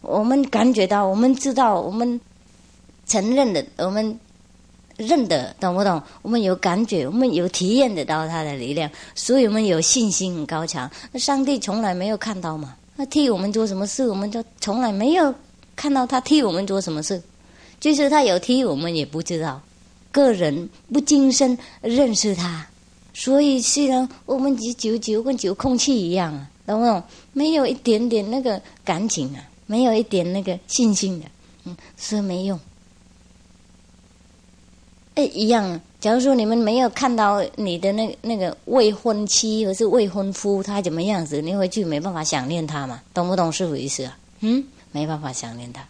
[0.00, 2.20] 我们感觉到，我们知道，我们
[3.06, 4.18] 承认的，我们。
[5.06, 6.02] 认得懂不懂？
[6.22, 10.90] 我们有感觉，我们有体验得到他的力量，所以我们有信心很高强。
[11.10, 12.76] 那上帝从来没有看到嘛？
[12.96, 15.34] 他替我们做什么事，我们就从来没有
[15.74, 17.20] 看到他替我们做什么事。
[17.80, 19.60] 就是他有替我们也不知道，
[20.12, 22.64] 个人不今生认识他，
[23.12, 27.02] 所以虽然我们就就跟就空气一样啊，懂不懂？
[27.32, 31.26] 没有一点点那个感情啊，没有一点那个信心的，
[31.64, 32.60] 嗯，所以没用。
[35.14, 35.80] 哎，一样。
[36.00, 43.00] 假如说你们没有看到你的那那个未婚妻或是未婚夫他怎么样子，你回去没办法想念他嘛？
[43.14, 44.18] 懂不懂师傅意思啊？
[44.40, 45.86] 嗯，没办法想念他。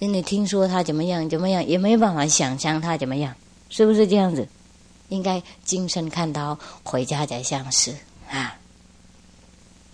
[0.00, 3.34] 因为听说他怎么样怎么样，也没办法想象他怎么样，
[3.70, 4.46] 是不是这样子？
[5.08, 7.94] 应该今生看到回家才相识
[8.28, 8.58] 啊，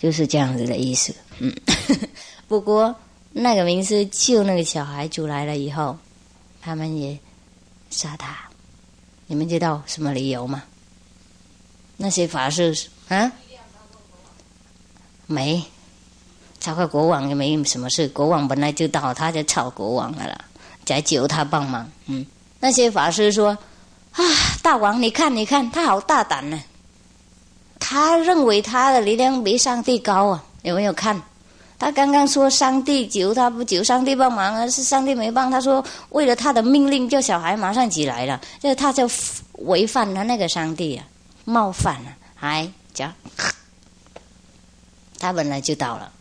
[0.01, 1.15] 就是这样子的意思。
[1.39, 1.55] 嗯，
[2.49, 2.93] 不过
[3.31, 5.97] 那个名师救那个小孩出来了以后，
[6.61, 7.17] 他们也。
[7.93, 8.35] 杀他，
[9.27, 10.65] 你们知道什么理由吗？
[11.97, 12.75] 那些法师
[13.09, 13.31] 啊，
[15.27, 15.63] 没，
[16.59, 18.09] 超过国王也没什么事。
[18.09, 20.45] 国王本来就到，他就吵国王了啦，
[20.85, 21.89] 在求他帮忙。
[22.07, 22.27] 嗯，
[22.59, 23.57] 那些法师说
[24.13, 24.23] ：“啊，
[24.63, 26.61] 大王，你看，你看，他好大胆呢。
[27.79, 31.21] 他认为他的力量比上帝高啊，有没有看？”
[31.83, 35.51] 他刚刚说上帝求他不求上帝帮忙啊，是上帝没帮。
[35.51, 39.11] 他说为了他的命令，叫小孩马上起来了，就他就
[39.55, 41.05] 违反了那个上帝啊，
[41.45, 43.13] 冒犯了，还讲
[45.19, 46.13] 他本来就到了，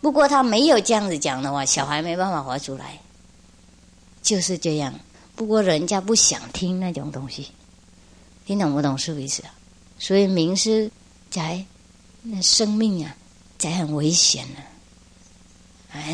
[0.00, 2.98] 不过他没有这样子讲的话，小孩没办法活出来，
[4.22, 4.94] 就是这样。
[5.36, 7.48] 不过人家不想听那种东西，
[8.46, 9.52] 听懂不懂是意思啊？
[9.98, 10.90] 所以名师
[11.30, 11.62] 在
[12.22, 13.14] 那生命啊，
[13.58, 14.60] 在很危险呢。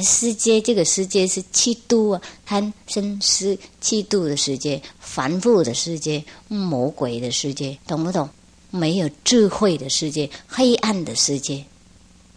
[0.02, 8.28] 世界这个世界是七度啊，贪生思七度的世界，繁复的世界，魔鬼的世界，懂不懂？
[8.70, 11.64] 没有智慧的世界，黑暗的世界，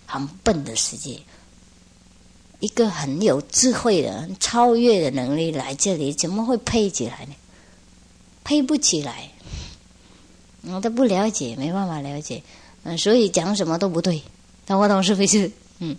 [0.05, 1.19] 很笨的世界。
[2.59, 7.33] 一个很有智慧的、超越的能力来这里，怎么会配起来呢？
[8.43, 9.29] 配不起来，
[10.63, 12.41] 我都不了解，没办法了解。
[12.83, 14.23] 嗯，所以讲什么都不对，
[14.65, 15.03] 懂不懂？
[15.03, 15.51] 是不是？
[15.79, 15.97] 嗯。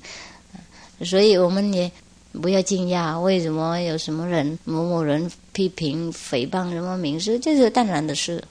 [1.05, 1.91] 所以我们也
[2.33, 8.43] 不要惊讶，为什么有什么人某某人批评诽谤什么名师，这是当然的事，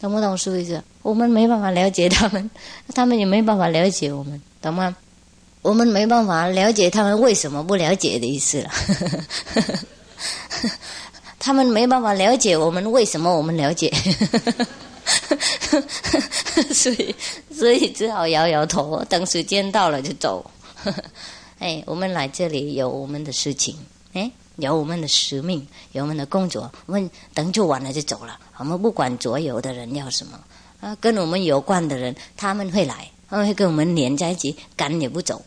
[0.00, 0.36] 懂不懂？
[0.36, 0.82] 是不是？
[1.02, 2.50] 我们没办法了解他们，
[2.94, 4.96] 他们也没办法了解我们，懂吗？
[5.60, 8.70] 我们没办法了解他们为什么不了解的意思了。
[11.38, 13.92] 他们没办法了解我们为什么我们了解，
[16.72, 17.14] 所以
[17.50, 20.50] 所以只好摇摇头，等时间到了就走。
[21.58, 23.76] 哎，我们来这里有我们的事情，
[24.12, 26.70] 哎，有我们的使命，有我们的工作。
[26.86, 28.38] 我们等做完了就走了。
[28.58, 30.38] 我们不管左右的人要什么
[30.80, 35.40] 啊，跟我们有关的人他们会来，他们会跟我们连在一起，赶也不走。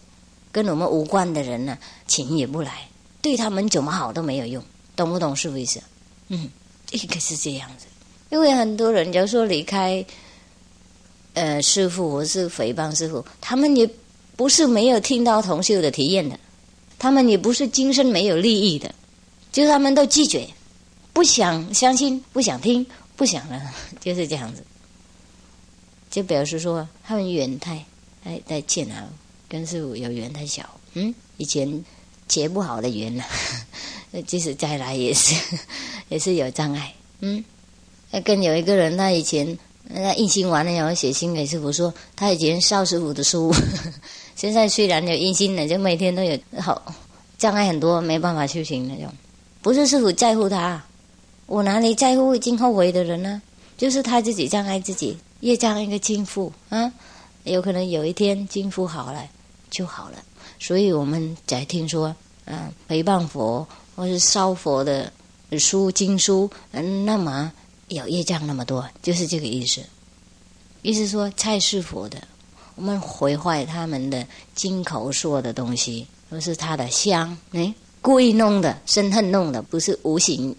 [0.51, 2.87] 跟我们无关的人呢，请也不来，
[3.21, 4.63] 对他们怎么好都没有用，
[4.95, 5.79] 懂不懂是不是？
[6.29, 6.49] 嗯，
[6.91, 7.85] 应该是这样子。
[8.29, 10.03] 因为很多人就说离开，
[11.33, 13.87] 呃，师傅或是诽谤师傅，他们也。
[14.37, 16.39] 不是没有听到同修的体验的，
[16.99, 18.93] 他们也不是今生没有利益的，
[19.51, 20.47] 就是他们都拒绝，
[21.11, 23.59] 不想相信，不想听，不想了，
[23.99, 24.63] 就是这样子。
[26.11, 27.83] 就表示说他们缘太
[28.23, 29.09] 太太欠啊，
[29.49, 31.83] 跟师傅有缘太小，嗯，以前
[32.27, 33.23] 结不好的缘呢，
[34.27, 35.35] 即使再来也是
[36.09, 37.43] 也是有障碍，嗯，
[38.23, 43.51] 跟有一个人他以前那印心完了然后写信给师傅说他以前邵师傅的书。
[44.37, 46.79] 现在虽然有阴心了，就每天都有好
[47.39, 49.11] 障碍很多，没办法修行那种。
[49.63, 50.85] 不是师傅在乎他，
[51.47, 53.41] 我哪里在乎已经后悔的人呢？
[53.77, 56.93] 就是他自己障碍自己，越障碍一个亲父啊，
[57.45, 59.27] 有可能有一天亲父好了
[59.71, 60.23] 就好了。
[60.59, 62.15] 所以我们在听说，
[62.45, 65.11] 嗯，陪伴佛或是烧佛的
[65.57, 67.51] 书经书，嗯，那么
[67.87, 69.81] 有业障那么多，就是这个意思。
[70.83, 72.21] 意思说菜是佛的。
[72.77, 74.25] 我们毁坏他们的
[74.55, 80.55] 金口说的东西，都是他的香，哎，故意弄的，生恨弄的，不是无形、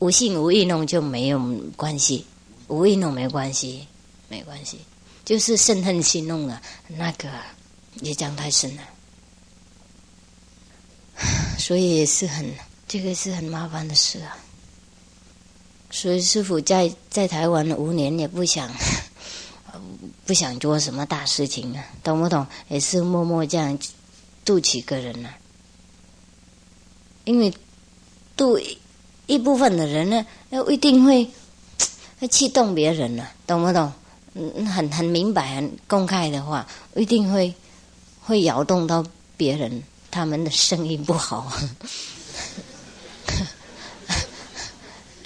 [0.00, 1.38] 无性无意弄就没有
[1.76, 2.26] 关系，
[2.66, 3.86] 无意弄没关系，
[4.28, 4.78] 没关系，
[5.24, 7.28] 就是生恨心弄的，那个
[8.00, 8.82] 业障太深了，
[11.58, 12.52] 所以也是很
[12.88, 14.36] 这个是很麻烦的事啊。
[15.92, 18.68] 所以师傅在在台湾五年也不想
[20.30, 22.46] 不想做什么大事情啊，懂不懂？
[22.68, 23.76] 也是默默这样
[24.44, 25.30] 度几个人呢，
[27.24, 27.52] 因为
[28.36, 28.56] 度
[29.26, 31.28] 一部分的人呢，要一定会
[32.20, 33.92] 会气动别人了，懂不懂？
[34.34, 36.64] 嗯，很很明白、很公开的话，
[36.94, 37.52] 一定会
[38.20, 39.04] 会摇动到
[39.36, 41.52] 别人，他们的声音不好。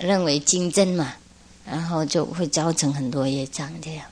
[0.00, 1.12] 认为竞争嘛，
[1.66, 4.06] 然后就会造成很多业障这样。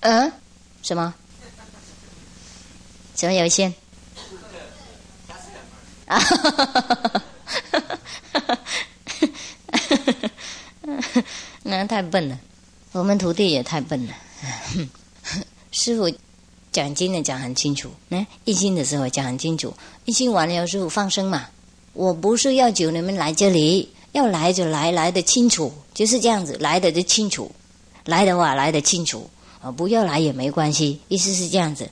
[0.00, 0.32] 嗯？
[0.82, 1.14] 什么？
[3.16, 3.64] 什么游戏？
[6.06, 7.20] 啊哈哈哈哈
[10.86, 11.24] 哈！
[11.64, 12.38] 那太笨了，
[12.92, 14.14] 我们徒弟也太笨了。
[15.72, 16.08] 师傅
[16.70, 19.74] 讲经的讲很清楚，那一心的时候讲很清楚，
[20.04, 21.48] 一心完了师傅放生嘛。
[21.92, 23.92] 我不是要求你们来这里。
[24.12, 27.52] 要来就来，来的清楚，就是这样子，来的就清楚，
[28.06, 29.28] 来的话来的清楚
[29.72, 31.88] 不要来也没关系，意思是这样子，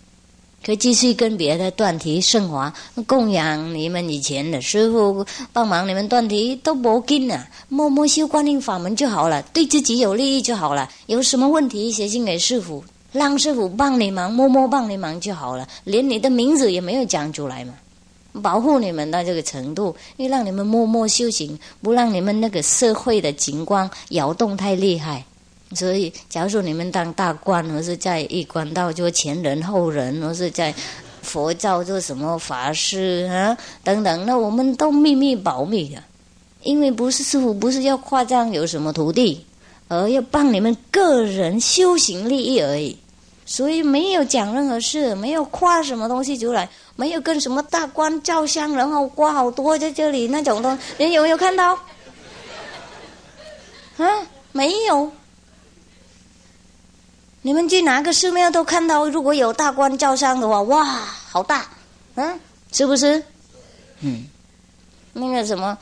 [0.64, 2.72] 可继续跟别的断题升华，
[3.06, 17.74] 供养你们以前的师傅，帮忙你们断题都不紧啊，默默修观音法门就好了，对自己有利益就好了，有什么问题写信给师傅，让师傅帮你忙，默默帮你忙就好了，连你的名字也没有讲出来嘛。
[18.42, 25.24] 保护你们到这个程度，又让你们默默修行，不让你们那个社会的景观摇动太厉害。
[25.74, 30.72] 所以，假如说你们当大官，或是在一官道做前人后人，或是在
[31.22, 36.02] 佛教做什么法师啊等等，那我们都秘密保密的，
[36.62, 39.44] 因为不是师傅不是要夸张有什么徒弟，
[39.88, 42.96] 而要帮你们个人修行利益而已。
[43.46, 46.68] 所以没有讲任何事，没有夸什么东西出来。
[46.96, 51.74] 没有跟什么大官照相，然后挂好多在这里那种东西，你有没有看到？
[53.96, 54.06] 啊，
[54.52, 55.10] 没有。
[57.46, 61.68] 你们去哪个寺庙都看到，如果有大官照相的话，哇，好大，
[62.14, 62.40] 嗯，
[62.72, 63.22] 是不是？
[64.00, 64.24] 嗯，
[65.12, 65.76] 那个什么，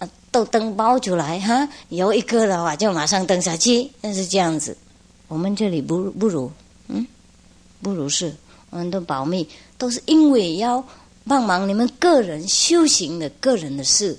[0.00, 4.76] 啊，都登包出来哈，有一个的话就马上登下去，那是这样子。
[5.28, 6.50] 我们这里不不如，
[6.88, 7.06] 嗯，
[7.80, 8.34] 不如是，
[8.70, 9.48] 我们都保密。
[9.78, 10.84] 都是因为要
[11.28, 14.18] 帮忙你们个人修行的个人的事，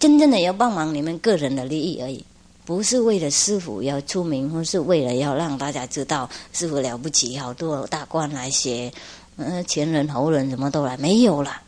[0.00, 2.24] 真正的要帮忙你们个人的利益而已，
[2.64, 8.92] 不是为了师傅要出名，或是为了要让大家知道师傅了不起，好多大官来写，
[9.36, 11.60] 嗯，前人后人什么都来，没有了。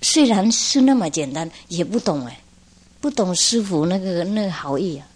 [0.00, 2.40] 虽然是那么简单，也不懂哎，
[3.00, 5.06] 不懂师傅那个那个好意啊。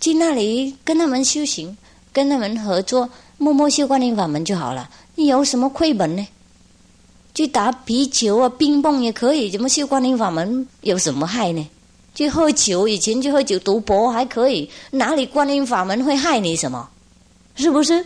[0.00, 1.76] 去那里跟他们修行，
[2.12, 4.88] 跟他们合作，默默修观音法门就好了。
[5.16, 6.26] 你有什么亏本呢？
[7.34, 9.50] 去打啤酒啊，冰棒也可以。
[9.50, 11.68] 怎么修观音法门有什么害呢？
[12.14, 16.88] 去喝酒，以前去喝酒赌博还可以，哪里观音法门会害你什么？
[17.54, 18.04] 是不是？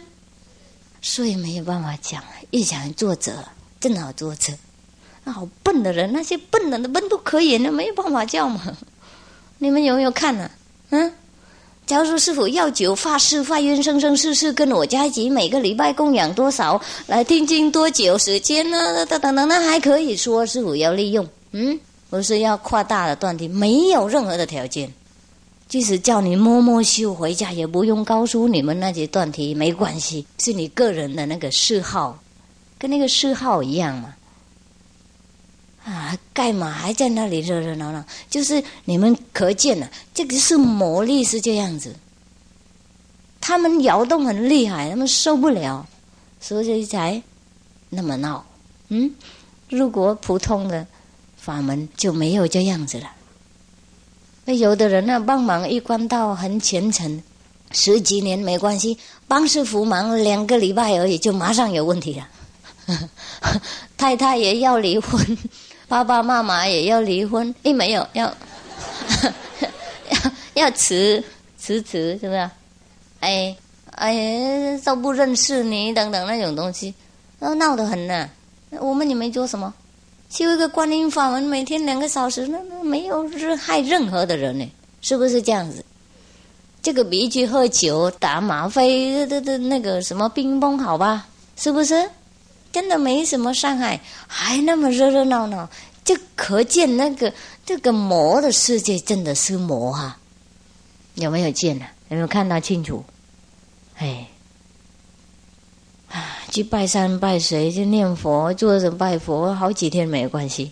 [1.03, 3.45] 所以没有办法讲，一讲作者
[3.81, 4.53] 正好作者，
[5.25, 8.61] 那好笨的人，那些笨人的笨都可以，那没有办法叫嘛。
[9.59, 10.51] 你们有没有看呢？
[10.91, 11.13] 嗯？
[11.87, 19.05] 假如说师傅要酒发誓发愿生生世世跟我家一起每个礼拜供养多少来听经多久时间呢？
[19.05, 21.79] 等等等，那还可以说师傅要利用，嗯，
[22.15, 24.89] 不是要扩大的断题，没有任何的条件，
[25.67, 32.17] 即使叫你默默修回家，也不用告诉你们那些断题，没关系，是你个人的那个嗜好，
[32.79, 34.15] 跟那个嗜好一样嘛。
[35.85, 38.05] 啊，干嘛还在那里热热闹闹？
[38.31, 41.97] 就是你们可见了，这个是魔力是这样子。
[43.41, 45.85] 他们摇动很厉害，他们受不了，
[46.41, 47.21] 所以才
[47.89, 48.47] 那么闹。
[48.91, 49.13] 嗯，
[49.69, 50.87] 如果普通的
[51.45, 53.11] 法门就没有这样子了。
[54.47, 57.23] 那有的人呢，帮忙一关到很虔诚，
[57.73, 58.97] 十几年没关系，
[59.29, 62.29] 帮师傅忙两个礼拜而已，就马上有问题了。
[63.99, 65.39] 太太也要离婚。
[65.87, 68.25] 爸爸妈妈也要离婚，诶，没有要
[70.55, 71.23] 要要辞
[71.59, 72.51] 辞辞，是不是？
[73.21, 73.55] 哎
[73.93, 76.95] 哎，都不认识你等等那种东西，
[77.39, 78.29] 都闹得很呢。
[78.81, 79.73] 我们也没做什么，
[80.35, 83.25] 修一个观音法门，每天两个小时，那那没有
[83.57, 84.69] 害任何的人呢，
[85.01, 85.85] 是不是这样子？
[86.83, 91.29] 这个比去喝酒、打吗啡、的的那个什么乒乓好吧？
[91.57, 92.11] 是不是？
[92.73, 95.71] 真的没什么伤害，还那么热热闹闹，
[96.03, 97.33] 就可见那个
[97.65, 100.19] 这个魔的世界真的是魔哈，
[101.15, 101.87] 有没有见呢？
[102.09, 103.05] 有没有看到清楚？
[103.99, 104.27] 哎，
[106.55, 110.71] 去拜山拜水，去念佛，坐着拜佛，好几天没有关系。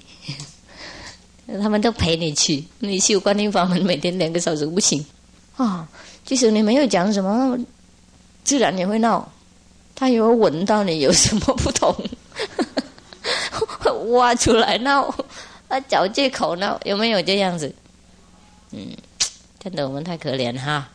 [1.60, 5.04] 他们都陪你去，你修观音法门，每天两个小时不行
[5.56, 5.88] 啊。
[6.24, 7.58] 即使你没有讲什么，
[8.44, 9.28] 自然也会闹。
[9.96, 11.92] 他有闻到你有什么不同，
[14.12, 15.12] 挖出来闹，
[15.68, 17.74] 他找借口闹，有没有这样子？
[18.70, 18.96] 嗯，
[19.58, 20.88] 真的我们太可怜哈，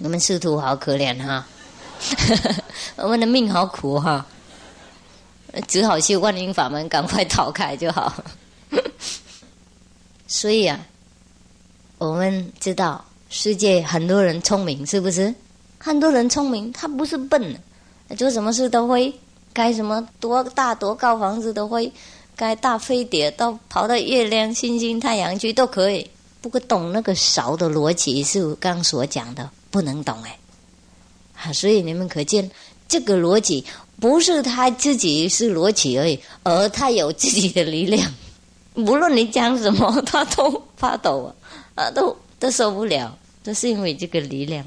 [0.00, 1.46] 我们师徒好可怜哈，
[2.96, 4.24] 我们的命好苦哈，
[5.68, 8.12] 只好修观音法门，赶快逃开就好。
[10.26, 10.80] 所以啊，
[11.98, 15.34] 我们知道世界很多人聪明，是不是？
[15.78, 17.58] 很多人聪明，他不是笨，
[18.16, 19.12] 做什么事都会，
[19.52, 21.92] 该什么多大多高房子都会，
[22.36, 26.08] 该大飞碟到跑到月亮、星星、太阳去都可以。
[26.40, 30.38] 不过懂那个勺的逻辑是我刚所讲的，不能懂哎。
[31.42, 32.48] 啊，所以你们可见
[32.88, 33.64] 这个逻辑
[34.00, 38.12] 不是他自己是逻辑而已，而他有自己的力量。
[38.74, 41.34] 无论你讲什么，他都发抖
[41.74, 43.16] 啊，啊都都受不了。
[43.42, 44.64] 这是因为这个力量，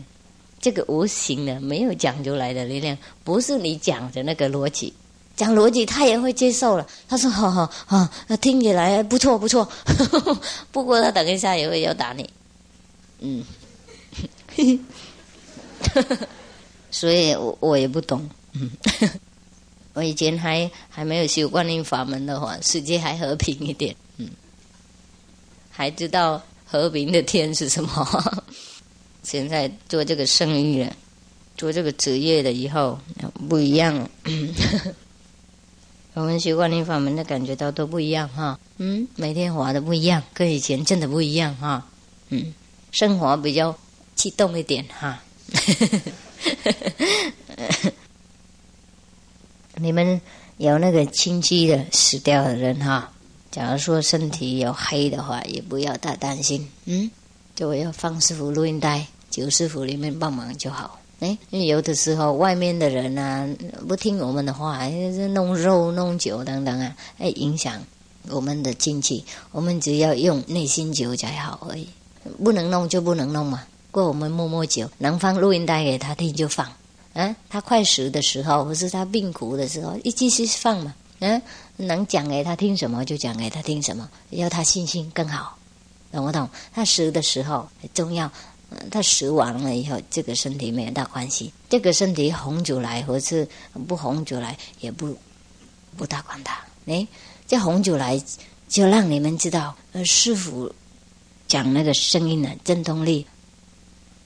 [0.60, 4.94] 这个无形的、没有讲出来的力量，不是你讲的那个逻辑。
[5.36, 6.88] 讲逻辑，他也会接受了。
[7.10, 8.08] 他说：“好好好，
[8.40, 9.68] 听起来不错不错。
[10.72, 12.30] ”不过他等一下也会要打你。
[13.20, 13.44] 嗯，
[15.94, 16.18] 呵 呵
[16.96, 18.30] 所以我我也不懂。
[18.54, 18.72] 嗯。
[19.96, 24.30] 我以前还还没有修观音法门的话，世界还和平一点，嗯，
[25.72, 28.44] 还知道和平的天是什么。
[29.24, 30.94] 现在做这个生意了，
[31.58, 33.00] 做这个职业了以后
[33.50, 34.10] 不一样。
[36.14, 41.88] 我们修观音法门的感觉到都不一样哈，嗯，每天活的不一样，跟以前真的不一样哈，
[42.30, 42.54] 嗯，
[42.92, 43.74] 生活比较
[44.14, 45.22] 激动一点哈。
[49.78, 50.20] 你们
[50.58, 53.12] 有那个亲戚的死掉的人哈，
[53.52, 57.12] 假如说身体有黑的话，也不要太担心，嗯，
[57.56, 61.00] 就要放师傅录音带，九师傅里面帮忙就好。
[61.20, 63.48] 哎，有的时候外面的人啊，
[63.88, 64.88] 不听我们的话，
[65.34, 67.82] 弄肉弄酒等等啊，哎，影响
[68.30, 69.26] 我们的精气。
[69.52, 71.88] 我们只要用内心酒才好而已，
[72.44, 73.66] 不能弄就不能弄嘛。
[73.96, 76.70] 过我们摸摸酒，能放录音带给他听就放。
[77.14, 80.94] 嗯，他快死的时候，或是他病苦的时候，一继续放嘛。
[81.20, 81.42] 嗯，
[81.78, 85.58] 能讲给他听什么就讲给他听什么，要他信心更好，
[86.12, 86.50] 懂不懂？
[86.74, 88.30] 他死的时候很重要，
[88.92, 91.54] 他死完了以后，这个身体没有大关系。
[91.70, 93.48] 这个身体红出来或是
[93.88, 95.16] 不红出来，也不
[95.96, 96.60] 不大管他。
[96.86, 97.08] 哎，
[97.48, 98.22] 这红出来
[98.68, 100.70] 就让你们知道，呃，师傅
[101.48, 103.26] 讲那个声音的震动力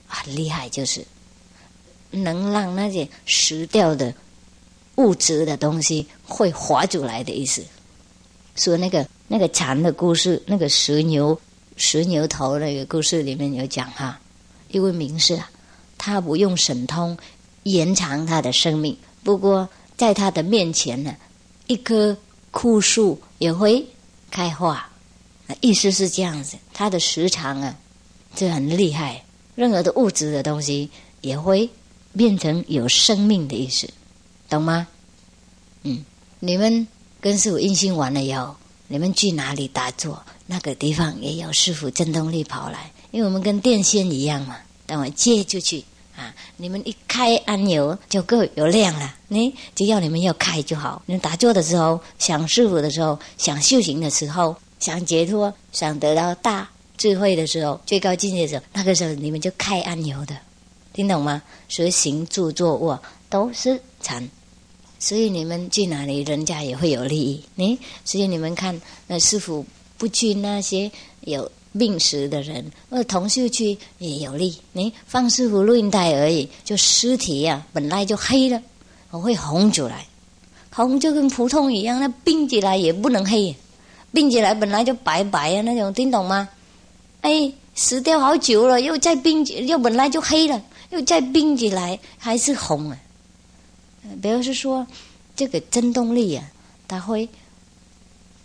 [0.09, 1.05] 很厉害，就是。
[2.11, 4.11] 能让那些死掉的
[4.95, 7.63] 物质的东西会活出来的意思。
[8.55, 11.39] 说那个那个禅的故事，那个石牛
[11.77, 14.19] 石牛头那个故事里面有讲哈，
[14.69, 15.51] 一位名士啊，
[15.99, 17.15] 他不用神通
[17.61, 21.15] 延长他的生命，不过在他的面前呢，
[21.67, 22.17] 一棵
[22.49, 23.85] 枯树也会
[24.31, 24.89] 开花，
[25.61, 26.57] 意思是这样子。
[26.73, 27.77] 他的时长啊，
[28.35, 29.23] 就很厉害，
[29.59, 30.89] 任何的物质的东西
[31.19, 31.69] 也会。
[32.11, 33.87] 变成有生命的意思，
[34.49, 34.87] 懂吗？
[35.83, 36.03] 嗯，
[36.39, 36.87] 你们
[37.21, 38.55] 跟师傅印心完了以后，
[38.87, 40.19] 你们去哪里打坐？
[40.47, 44.57] 那个地方也有师傅震动力跑来，因为我们跟电线一样嘛。
[44.87, 45.85] 等我接出去
[46.17, 49.15] 啊，你们一开按钮就够有亮了。
[49.27, 51.03] 你只要你们要开就好。
[51.05, 56.67] 你打坐的时候，想师傅的时候，想修行的时候，想解脱，想得到大
[56.99, 60.35] 智慧的时候，最高境界的时候，那个时候你们就开按钮的。
[60.91, 61.41] 听懂吗？
[61.69, 64.29] 所以行住坐卧都是禅，
[64.99, 67.41] 所以你们去哪里，人家也会有利益。
[67.55, 69.65] 你所以你们看，那师傅
[69.97, 70.91] 不去那些
[71.21, 74.57] 有病死的人，那同事去也有利。
[74.73, 78.61] 你放师傅录音带而已，就尸体呀，本来就黑了，
[79.11, 80.05] 我会红出来，
[80.69, 81.97] 红就跟普通一样。
[82.01, 83.55] 那病起来也不能黑，
[84.11, 86.49] 病起来本来就白白啊那种，听懂吗？
[87.21, 90.61] 哎，死掉好久了，又再冰，又本来就黑了。
[90.89, 92.97] 又再冰起来，还是红啊！
[94.23, 94.87] 表示说，
[95.35, 96.43] 这个震动力啊，
[96.87, 97.29] 它会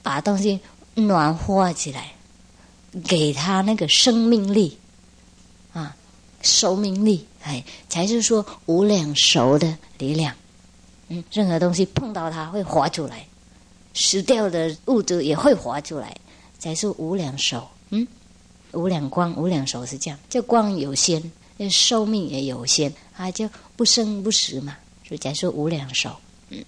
[0.03, 0.61] 把东西
[0.95, 2.13] 暖和起来，
[3.05, 4.77] 给它那个生命力
[5.73, 5.97] 啊，
[6.43, 10.35] 生命力，哎，才是说无量熟的力量。
[11.09, 13.27] 嗯，任何东西碰到它会活出来，
[13.95, 16.15] 死掉的物质也会活出来，
[16.59, 17.67] 才是无量熟。
[17.89, 18.07] 嗯，
[18.75, 21.23] 无量光、无量寿是这样，这光有限。
[21.71, 26.11] 寿命也有限，啊，就不生不死嘛，所以讲说无量寿。
[26.49, 26.63] 嗯，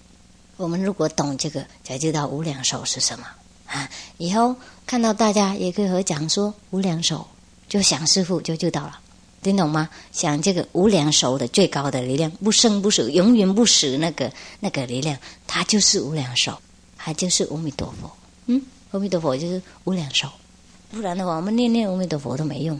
[0.55, 3.27] 我们如果懂这个，才知道无量寿是什么
[3.65, 3.89] 啊。
[4.17, 4.55] 以后
[4.85, 7.27] 看到大家也可以和讲说无量寿，
[7.67, 8.97] 就想师傅就知道了，
[9.43, 9.89] 听懂吗？
[10.13, 14.31] 想这个无量寿的最高的力量，不生不死，永远不死那个
[14.61, 16.57] 那个力量，它就是无量寿，
[16.95, 18.09] 它就是阿弥陀佛。
[18.45, 20.29] 嗯，阿弥陀佛就是无量寿。
[20.89, 22.79] 不然的话，我们念念阿弥陀佛都没用。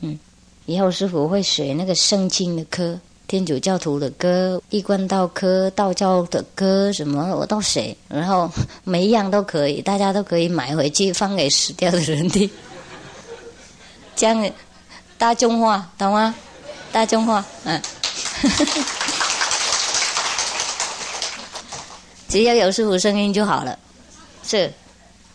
[0.00, 0.18] 嗯，
[0.66, 8.50] 以后师傅会学那个圣经的歌，天主教徒的歌，一贯道歌，道教的歌，什么我都学，然后
[8.84, 12.48] 每一样都可以，大家都可以买回去放给死掉的人听。
[14.14, 14.50] 这样
[15.18, 16.34] 大众化，懂吗？
[16.92, 17.82] 大众化，嗯，
[22.28, 23.78] 只要有师傅声音就好了，
[24.44, 24.72] 是。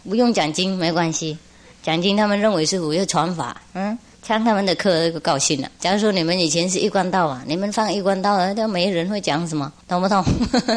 [0.08, 1.38] 不用讲经没关系，
[1.84, 5.70] 讲经他们认为是五月传法，嗯，上他们的课就高兴了。
[5.80, 10.24] 假如说你们以前是一贯道啊，你们放一贯道，都没人会讲什么，懂不懂？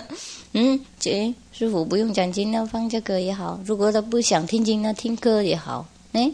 [0.54, 3.60] 嗯，这师傅不用讲经，那放这个也好。
[3.64, 5.86] 如果他不想听经，那听歌也好。
[6.12, 6.30] 哎，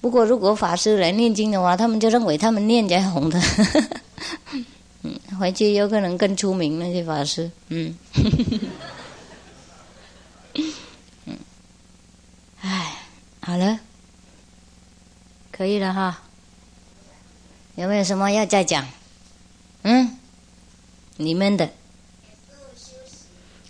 [0.00, 3.40] 不过如果法师来念经的话，他们就认为他们念才红的。
[5.02, 7.50] 嗯，回去有可能更出名那些法师。
[7.68, 7.94] 嗯。
[13.42, 13.80] 好了，
[15.50, 16.22] 可以了哈。
[17.74, 18.86] 有没有什么要再讲？
[19.82, 20.18] 嗯，
[21.16, 21.70] 你们的。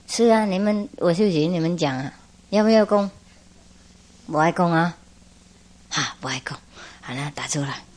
[0.09, 2.13] 是啊，你们我休息，你们讲啊。
[2.49, 3.09] 要不要供？
[4.27, 4.97] 不爱供啊。
[5.89, 6.59] 哈，不爱供。
[7.01, 7.90] 好了，打住了。